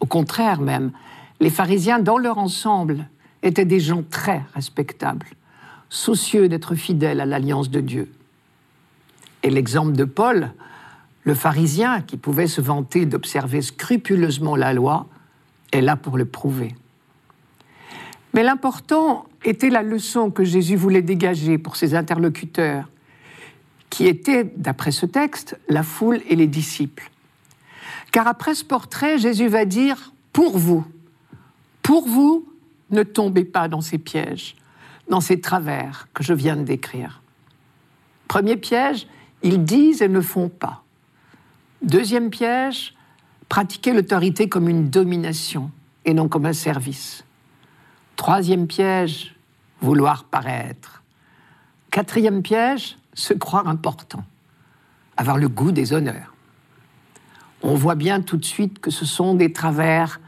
Au 0.00 0.06
contraire 0.06 0.60
même, 0.60 0.92
les 1.42 1.50
pharisiens, 1.50 1.98
dans 1.98 2.18
leur 2.18 2.38
ensemble, 2.38 3.08
étaient 3.42 3.64
des 3.64 3.80
gens 3.80 4.04
très 4.08 4.42
respectables, 4.54 5.26
soucieux 5.88 6.48
d'être 6.48 6.76
fidèles 6.76 7.20
à 7.20 7.26
l'alliance 7.26 7.68
de 7.68 7.80
Dieu. 7.80 8.12
Et 9.42 9.50
l'exemple 9.50 9.92
de 9.92 10.04
Paul, 10.04 10.52
le 11.24 11.34
pharisien 11.34 12.00
qui 12.00 12.16
pouvait 12.16 12.46
se 12.46 12.60
vanter 12.60 13.06
d'observer 13.06 13.60
scrupuleusement 13.60 14.54
la 14.54 14.72
loi, 14.72 15.08
est 15.72 15.80
là 15.80 15.96
pour 15.96 16.16
le 16.16 16.26
prouver. 16.26 16.76
Mais 18.34 18.44
l'important 18.44 19.26
était 19.44 19.70
la 19.70 19.82
leçon 19.82 20.30
que 20.30 20.44
Jésus 20.44 20.76
voulait 20.76 21.02
dégager 21.02 21.58
pour 21.58 21.74
ses 21.74 21.96
interlocuteurs, 21.96 22.88
qui 23.90 24.06
étaient, 24.06 24.44
d'après 24.44 24.92
ce 24.92 25.06
texte, 25.06 25.58
la 25.68 25.82
foule 25.82 26.20
et 26.28 26.36
les 26.36 26.46
disciples. 26.46 27.10
Car 28.12 28.28
après 28.28 28.54
ce 28.54 28.64
portrait, 28.64 29.18
Jésus 29.18 29.48
va 29.48 29.64
dire, 29.64 30.12
pour 30.32 30.56
vous, 30.56 30.84
pour 31.82 32.06
vous, 32.06 32.48
ne 32.90 33.02
tombez 33.02 33.44
pas 33.44 33.68
dans 33.68 33.80
ces 33.80 33.98
pièges, 33.98 34.56
dans 35.08 35.20
ces 35.20 35.40
travers 35.40 36.08
que 36.14 36.22
je 36.22 36.32
viens 36.32 36.56
de 36.56 36.62
décrire. 36.62 37.22
Premier 38.28 38.56
piège, 38.56 39.06
ils 39.42 39.64
disent 39.64 40.02
et 40.02 40.08
ne 40.08 40.20
font 40.20 40.48
pas. 40.48 40.84
Deuxième 41.82 42.30
piège, 42.30 42.94
pratiquer 43.48 43.92
l'autorité 43.92 44.48
comme 44.48 44.68
une 44.68 44.88
domination 44.88 45.70
et 46.04 46.14
non 46.14 46.28
comme 46.28 46.46
un 46.46 46.52
service. 46.52 47.24
Troisième 48.16 48.66
piège, 48.66 49.34
vouloir 49.80 50.24
paraître. 50.24 51.02
Quatrième 51.90 52.42
piège, 52.42 52.96
se 53.14 53.34
croire 53.34 53.68
important, 53.68 54.24
avoir 55.16 55.36
le 55.36 55.48
goût 55.48 55.72
des 55.72 55.92
honneurs. 55.92 56.32
On 57.62 57.74
voit 57.74 57.94
bien 57.94 58.20
tout 58.20 58.36
de 58.36 58.44
suite 58.44 58.78
que 58.78 58.90
ce 58.90 59.04
sont 59.04 59.34
des 59.34 59.52
travers 59.52 60.20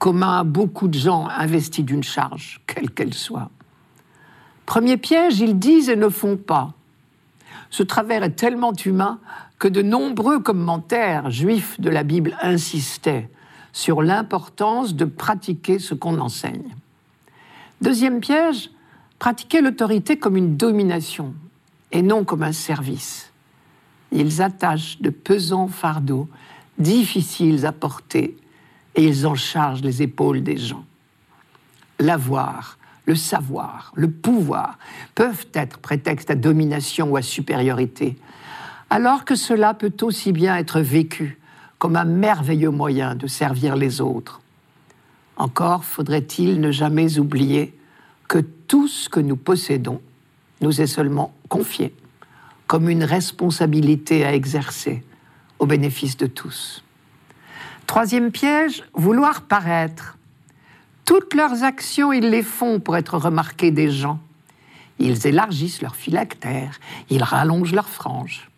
communs 0.00 0.38
à 0.38 0.44
beaucoup 0.44 0.88
de 0.88 0.98
gens 0.98 1.28
investis 1.28 1.84
d'une 1.84 2.02
charge, 2.02 2.60
quelle 2.66 2.90
qu'elle 2.90 3.14
soit. 3.14 3.50
Premier 4.64 4.96
piège, 4.96 5.40
ils 5.40 5.58
disent 5.58 5.90
et 5.90 5.94
ne 5.94 6.08
font 6.08 6.38
pas. 6.38 6.72
Ce 7.68 7.82
travers 7.82 8.24
est 8.24 8.30
tellement 8.30 8.72
humain 8.72 9.20
que 9.58 9.68
de 9.68 9.82
nombreux 9.82 10.40
commentaires 10.40 11.30
juifs 11.30 11.78
de 11.80 11.90
la 11.90 12.02
Bible 12.02 12.36
insistaient 12.40 13.28
sur 13.72 14.02
l'importance 14.02 14.94
de 14.94 15.04
pratiquer 15.04 15.78
ce 15.78 15.94
qu'on 15.94 16.18
enseigne. 16.18 16.74
Deuxième 17.82 18.20
piège, 18.20 18.70
pratiquer 19.18 19.60
l'autorité 19.60 20.18
comme 20.18 20.36
une 20.36 20.56
domination 20.56 21.34
et 21.92 22.00
non 22.00 22.24
comme 22.24 22.42
un 22.42 22.52
service. 22.52 23.30
Ils 24.12 24.40
attachent 24.40 24.98
de 25.02 25.10
pesants 25.10 25.68
fardeaux 25.68 26.26
difficiles 26.78 27.66
à 27.66 27.72
porter 27.72 28.34
et 28.94 29.04
ils 29.04 29.26
en 29.26 29.34
chargent 29.34 29.82
les 29.82 30.02
épaules 30.02 30.42
des 30.42 30.56
gens. 30.56 30.84
L'avoir, 31.98 32.78
le 33.06 33.14
savoir, 33.14 33.92
le 33.94 34.10
pouvoir 34.10 34.78
peuvent 35.14 35.46
être 35.54 35.78
prétexte 35.78 36.30
à 36.30 36.34
domination 36.34 37.10
ou 37.10 37.16
à 37.16 37.22
supériorité, 37.22 38.16
alors 38.88 39.24
que 39.24 39.34
cela 39.34 39.74
peut 39.74 39.94
aussi 40.02 40.32
bien 40.32 40.56
être 40.56 40.80
vécu 40.80 41.38
comme 41.78 41.96
un 41.96 42.04
merveilleux 42.04 42.70
moyen 42.70 43.14
de 43.14 43.26
servir 43.26 43.76
les 43.76 44.00
autres. 44.00 44.40
Encore 45.36 45.84
faudrait-il 45.84 46.60
ne 46.60 46.70
jamais 46.70 47.18
oublier 47.18 47.74
que 48.28 48.38
tout 48.38 48.86
ce 48.86 49.08
que 49.08 49.20
nous 49.20 49.36
possédons 49.36 50.00
nous 50.60 50.80
est 50.80 50.86
seulement 50.86 51.34
confié 51.48 51.94
comme 52.66 52.88
une 52.88 53.02
responsabilité 53.02 54.24
à 54.24 54.32
exercer 54.32 55.02
au 55.58 55.66
bénéfice 55.66 56.16
de 56.16 56.26
tous. 56.26 56.84
Troisième 57.90 58.30
piège, 58.30 58.84
vouloir 58.94 59.42
paraître. 59.42 60.16
Toutes 61.04 61.34
leurs 61.34 61.64
actions, 61.64 62.12
ils 62.12 62.30
les 62.30 62.44
font 62.44 62.78
pour 62.78 62.96
être 62.96 63.18
remarqués 63.18 63.72
des 63.72 63.90
gens. 63.90 64.20
Ils 65.00 65.26
élargissent 65.26 65.82
leurs 65.82 65.96
phylactères, 65.96 66.78
ils 67.08 67.24
rallongent 67.24 67.72
leurs 67.72 67.88
franges. 67.88 68.48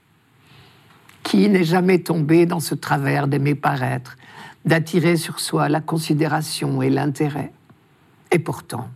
Qui 1.22 1.48
n'est 1.48 1.64
jamais 1.64 2.00
tombé 2.00 2.44
dans 2.44 2.60
ce 2.60 2.74
travers 2.74 3.26
d'aimer 3.26 3.54
paraître, 3.54 4.18
d'attirer 4.66 5.16
sur 5.16 5.40
soi 5.40 5.70
la 5.70 5.80
considération 5.80 6.82
et 6.82 6.90
l'intérêt? 6.90 7.54
Et 8.32 8.38
pourtant, 8.38 8.90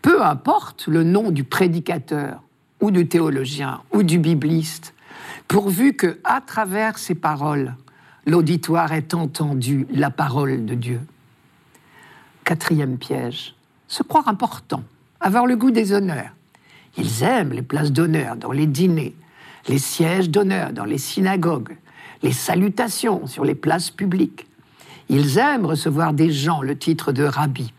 peu 0.00 0.24
importe 0.24 0.86
le 0.86 1.02
nom 1.02 1.30
du 1.30 1.44
prédicateur 1.44 2.42
ou 2.80 2.90
du 2.90 3.08
théologien 3.08 3.82
ou 3.92 4.02
du 4.02 4.18
bibliste, 4.18 4.94
pourvu 5.48 5.92
que, 5.92 6.18
à 6.24 6.40
travers 6.40 6.96
ces 6.96 7.14
paroles, 7.14 7.74
l'auditoire 8.26 8.92
ait 8.92 9.14
entendu 9.14 9.86
la 9.90 10.10
parole 10.10 10.66
de 10.66 10.74
Dieu. 10.74 11.00
Quatrième 12.44 12.98
piège, 12.98 13.54
se 13.88 14.02
croire 14.02 14.28
important, 14.28 14.82
avoir 15.20 15.46
le 15.46 15.56
goût 15.56 15.70
des 15.70 15.92
honneurs. 15.92 16.30
Ils 16.98 17.22
aiment 17.22 17.52
les 17.52 17.62
places 17.62 17.92
d'honneur 17.92 18.36
dans 18.36 18.52
les 18.52 18.66
dîners, 18.66 19.14
les 19.68 19.78
sièges 19.78 20.30
d'honneur 20.30 20.72
dans 20.72 20.84
les 20.84 20.98
synagogues, 20.98 21.76
les 22.22 22.32
salutations 22.32 23.26
sur 23.26 23.44
les 23.44 23.54
places 23.54 23.90
publiques. 23.90 24.46
Ils 25.08 25.38
aiment 25.38 25.66
recevoir 25.66 26.12
des 26.12 26.32
gens 26.32 26.62
le 26.62 26.76
titre 26.76 27.12
de 27.12 27.22
rabbi. 27.22 27.72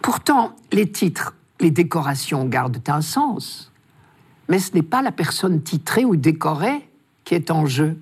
Pourtant, 0.00 0.54
les 0.72 0.90
titres, 0.90 1.34
les 1.60 1.70
décorations 1.70 2.44
gardent 2.44 2.82
un 2.86 3.02
sens, 3.02 3.72
mais 4.48 4.58
ce 4.58 4.72
n'est 4.74 4.82
pas 4.82 5.02
la 5.02 5.12
personne 5.12 5.62
titrée 5.62 6.04
ou 6.04 6.16
décorée 6.16 6.88
qui 7.24 7.34
est 7.34 7.50
en 7.50 7.66
jeu. 7.66 7.98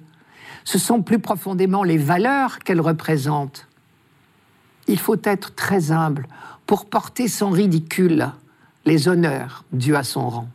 Ce 0.65 0.79
sont 0.79 1.03
plus 1.03 1.19
profondément 1.19 1.85
les 1.85 1.99
valeurs 1.99 2.59
qu'elle 2.61 2.81
représente. 2.81 3.69
Il 4.87 4.99
faut 4.99 5.21
être 5.25 5.55
très 5.55 5.93
humble 5.93 6.27
pour 6.67 6.87
porter 6.87 7.29
sans 7.29 7.51
ridicule 7.51 8.31
les 8.87 9.09
honneurs 9.09 9.65
dus 9.73 9.97
à 9.97 10.03
son 10.03 10.29
rang. 10.29 10.49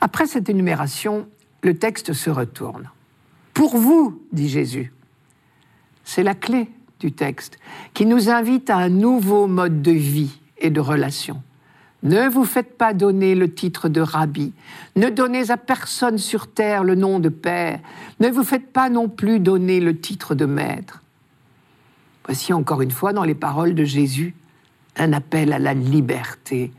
Après 0.00 0.26
cette 0.26 0.48
énumération, 0.48 1.28
le 1.62 1.76
texte 1.78 2.12
se 2.12 2.30
retourne. 2.30 2.90
Pour 3.54 3.76
vous, 3.76 4.22
dit 4.32 4.48
Jésus. 4.48 4.92
C'est 6.04 6.22
la 6.22 6.34
clé 6.34 6.68
du 7.00 7.12
texte 7.12 7.58
qui 7.94 8.04
nous 8.04 8.28
invite 8.28 8.70
à 8.70 8.76
un 8.76 8.88
nouveau 8.88 9.46
mode 9.46 9.82
de 9.82 9.92
vie 9.92 10.38
et 10.58 10.70
de 10.70 10.80
relation. 10.80 11.42
Ne 12.04 12.28
vous 12.28 12.44
faites 12.44 12.76
pas 12.76 12.92
donner 12.92 13.34
le 13.34 13.52
titre 13.52 13.88
de 13.88 14.02
rabbi. 14.02 14.52
Ne 14.94 15.08
donnez 15.08 15.50
à 15.50 15.56
personne 15.56 16.18
sur 16.18 16.48
terre 16.48 16.84
le 16.84 16.94
nom 16.94 17.18
de 17.18 17.30
père. 17.30 17.80
Ne 18.20 18.28
vous 18.28 18.44
faites 18.44 18.72
pas 18.72 18.90
non 18.90 19.08
plus 19.08 19.40
donner 19.40 19.80
le 19.80 19.98
titre 19.98 20.34
de 20.34 20.44
maître. 20.44 21.02
Voici 22.26 22.52
encore 22.52 22.82
une 22.82 22.90
fois 22.90 23.14
dans 23.14 23.24
les 23.24 23.34
paroles 23.34 23.74
de 23.74 23.84
Jésus 23.84 24.34
un 24.96 25.14
appel 25.14 25.52
à 25.52 25.58
la 25.58 25.72
liberté. 25.72 26.72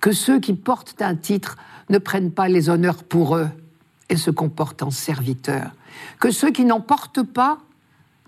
Que 0.00 0.12
ceux 0.12 0.40
qui 0.40 0.54
portent 0.54 1.02
un 1.02 1.14
titre 1.14 1.56
ne 1.90 1.98
prennent 1.98 2.32
pas 2.32 2.48
les 2.48 2.70
honneurs 2.70 3.04
pour 3.04 3.36
eux 3.36 3.48
et 4.08 4.16
se 4.16 4.30
comportent 4.30 4.82
en 4.82 4.90
serviteurs. 4.90 5.72
Que 6.18 6.30
ceux 6.30 6.50
qui 6.50 6.64
n'en 6.64 6.80
portent 6.80 7.22
pas 7.22 7.58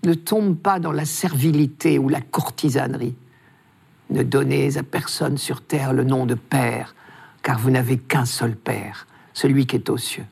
ne 0.05 0.13
tombent 0.13 0.57
pas 0.57 0.79
dans 0.79 0.91
la 0.91 1.05
servilité 1.05 1.97
ou 1.97 2.09
la 2.09 2.21
courtisanerie. 2.21 3.15
Ne 4.09 4.23
donnez 4.23 4.77
à 4.77 4.83
personne 4.83 5.37
sur 5.37 5.61
terre 5.61 5.93
le 5.93 6.03
nom 6.03 6.25
de 6.25 6.35
Père, 6.35 6.95
car 7.41 7.59
vous 7.59 7.71
n'avez 7.71 7.97
qu'un 7.97 8.25
seul 8.25 8.55
Père, 8.55 9.07
celui 9.33 9.65
qui 9.65 9.75
est 9.75 9.89
aux 9.89 9.97
cieux. 9.97 10.25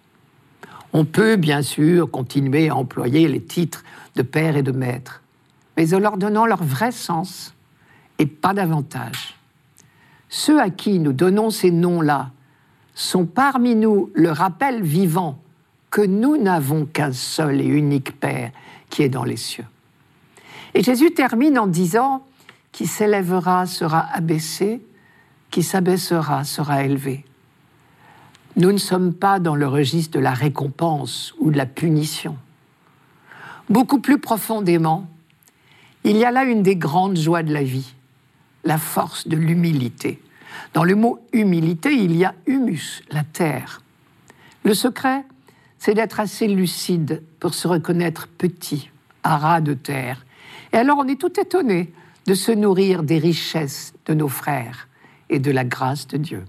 On 0.94 1.06
peut 1.06 1.38
bien 1.38 1.62
sûr 1.62 2.10
continuer 2.12 2.70
à 2.70 2.76
employer 2.76 3.28
les 3.28 3.42
titres 3.42 3.84
de 4.16 4.22
Père 4.24 4.58
et 4.58 4.64
de 4.64 4.72
Maître, 4.72 5.22
mais 5.78 5.94
en 5.94 6.00
leur 6.00 6.18
donnant 6.18 6.46
leur 6.46 6.64
vrai 6.64 6.92
sens 6.92 7.54
et 8.20 8.26
pas 8.26 8.54
davantage. 8.54 9.36
Ceux 10.30 10.60
à 10.60 10.70
qui 10.70 11.00
nous 11.00 11.14
donnons 11.14 11.50
ces 11.50 11.72
noms-là 11.72 12.32
sont 12.94 13.26
parmi 13.26 13.76
nous 13.76 14.12
le 14.14 14.32
rappel 14.32 14.84
vivant 14.84 15.42
que 15.90 16.02
nous 16.02 16.38
n'avons 16.38 16.86
qu'un 16.86 17.12
seul 17.12 17.62
et 17.62 17.66
unique 17.66 18.20
Père 18.20 18.52
qui 18.90 19.04
est 19.04 19.10
dans 19.10 19.24
les 19.24 19.38
cieux. 19.38 19.66
Et 20.74 20.84
Jésus 20.84 21.12
termine 21.12 21.60
en 21.60 21.68
disant, 21.68 22.24
qui 22.72 22.88
s'élèvera 22.88 23.66
sera 23.66 24.08
abaissé, 24.14 24.82
qui 25.50 25.64
s'abaissera 25.64 26.44
sera 26.44 26.84
élevé. 26.84 27.26
Nous 28.56 28.72
ne 28.72 28.78
sommes 28.78 29.14
pas 29.14 29.40
dans 29.40 29.56
le 29.56 29.68
registre 29.68 30.18
de 30.18 30.24
la 30.24 30.34
récompense 30.34 31.34
ou 31.40 31.52
de 31.52 31.58
la 31.58 31.66
punition. 31.66 32.38
Beaucoup 33.70 34.00
plus 34.00 34.20
profondément, 34.20 35.08
il 36.04 36.18
y 36.18 36.26
a 36.26 36.32
là 36.32 36.44
une 36.44 36.64
des 36.64 36.76
grandes 36.76 37.18
joies 37.18 37.44
de 37.44 37.54
la 37.54 37.64
vie, 37.64 37.94
la 38.64 38.78
force 38.78 39.28
de 39.28 39.38
l'humilité. 39.38 40.22
Dans 40.74 40.84
le 40.84 40.96
mot 40.96 41.20
humilité, 41.32 41.94
il 41.94 42.16
y 42.16 42.26
a 42.26 42.34
humus, 42.46 43.04
la 43.12 43.24
terre. 43.24 43.82
Le 44.64 44.74
secret, 44.74 45.24
c'est 45.80 45.94
d'être 45.94 46.20
assez 46.20 46.48
lucide 46.48 47.24
pour 47.40 47.54
se 47.54 47.68
reconnaître 47.68 48.28
petit, 48.28 48.90
à 49.24 49.38
ras 49.38 49.62
de 49.62 49.74
terre. 49.74 50.26
Et 50.74 50.78
alors 50.78 50.98
on 51.00 51.08
est 51.08 51.20
tout 51.20 51.40
étonné 51.40 51.94
de 52.26 52.34
se 52.34 52.52
nourrir 52.52 53.04
des 53.04 53.18
richesses 53.18 53.94
de 54.06 54.14
nos 54.14 54.28
frères 54.28 54.88
et 55.30 55.40
de 55.40 55.52
la 55.52 55.64
grâce 55.64 56.08
de 56.08 56.18
Dieu. 56.18 56.46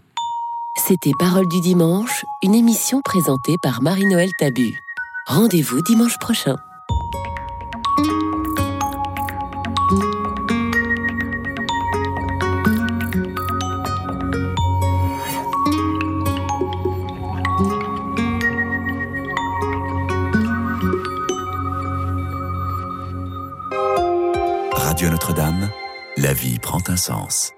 C'était 0.77 1.13
Parole 1.19 1.49
du 1.49 1.61
dimanche, 1.61 2.25
une 2.43 2.55
émission 2.55 3.01
présentée 3.03 3.57
par 3.63 3.83
Marie-Noël 3.83 4.31
Tabu. 4.39 4.73
Rendez-vous 5.27 5.83
dimanche 5.83 6.19
prochain. 6.19 6.57
Prend 26.63 26.83
un 26.89 26.97
sens. 26.97 27.53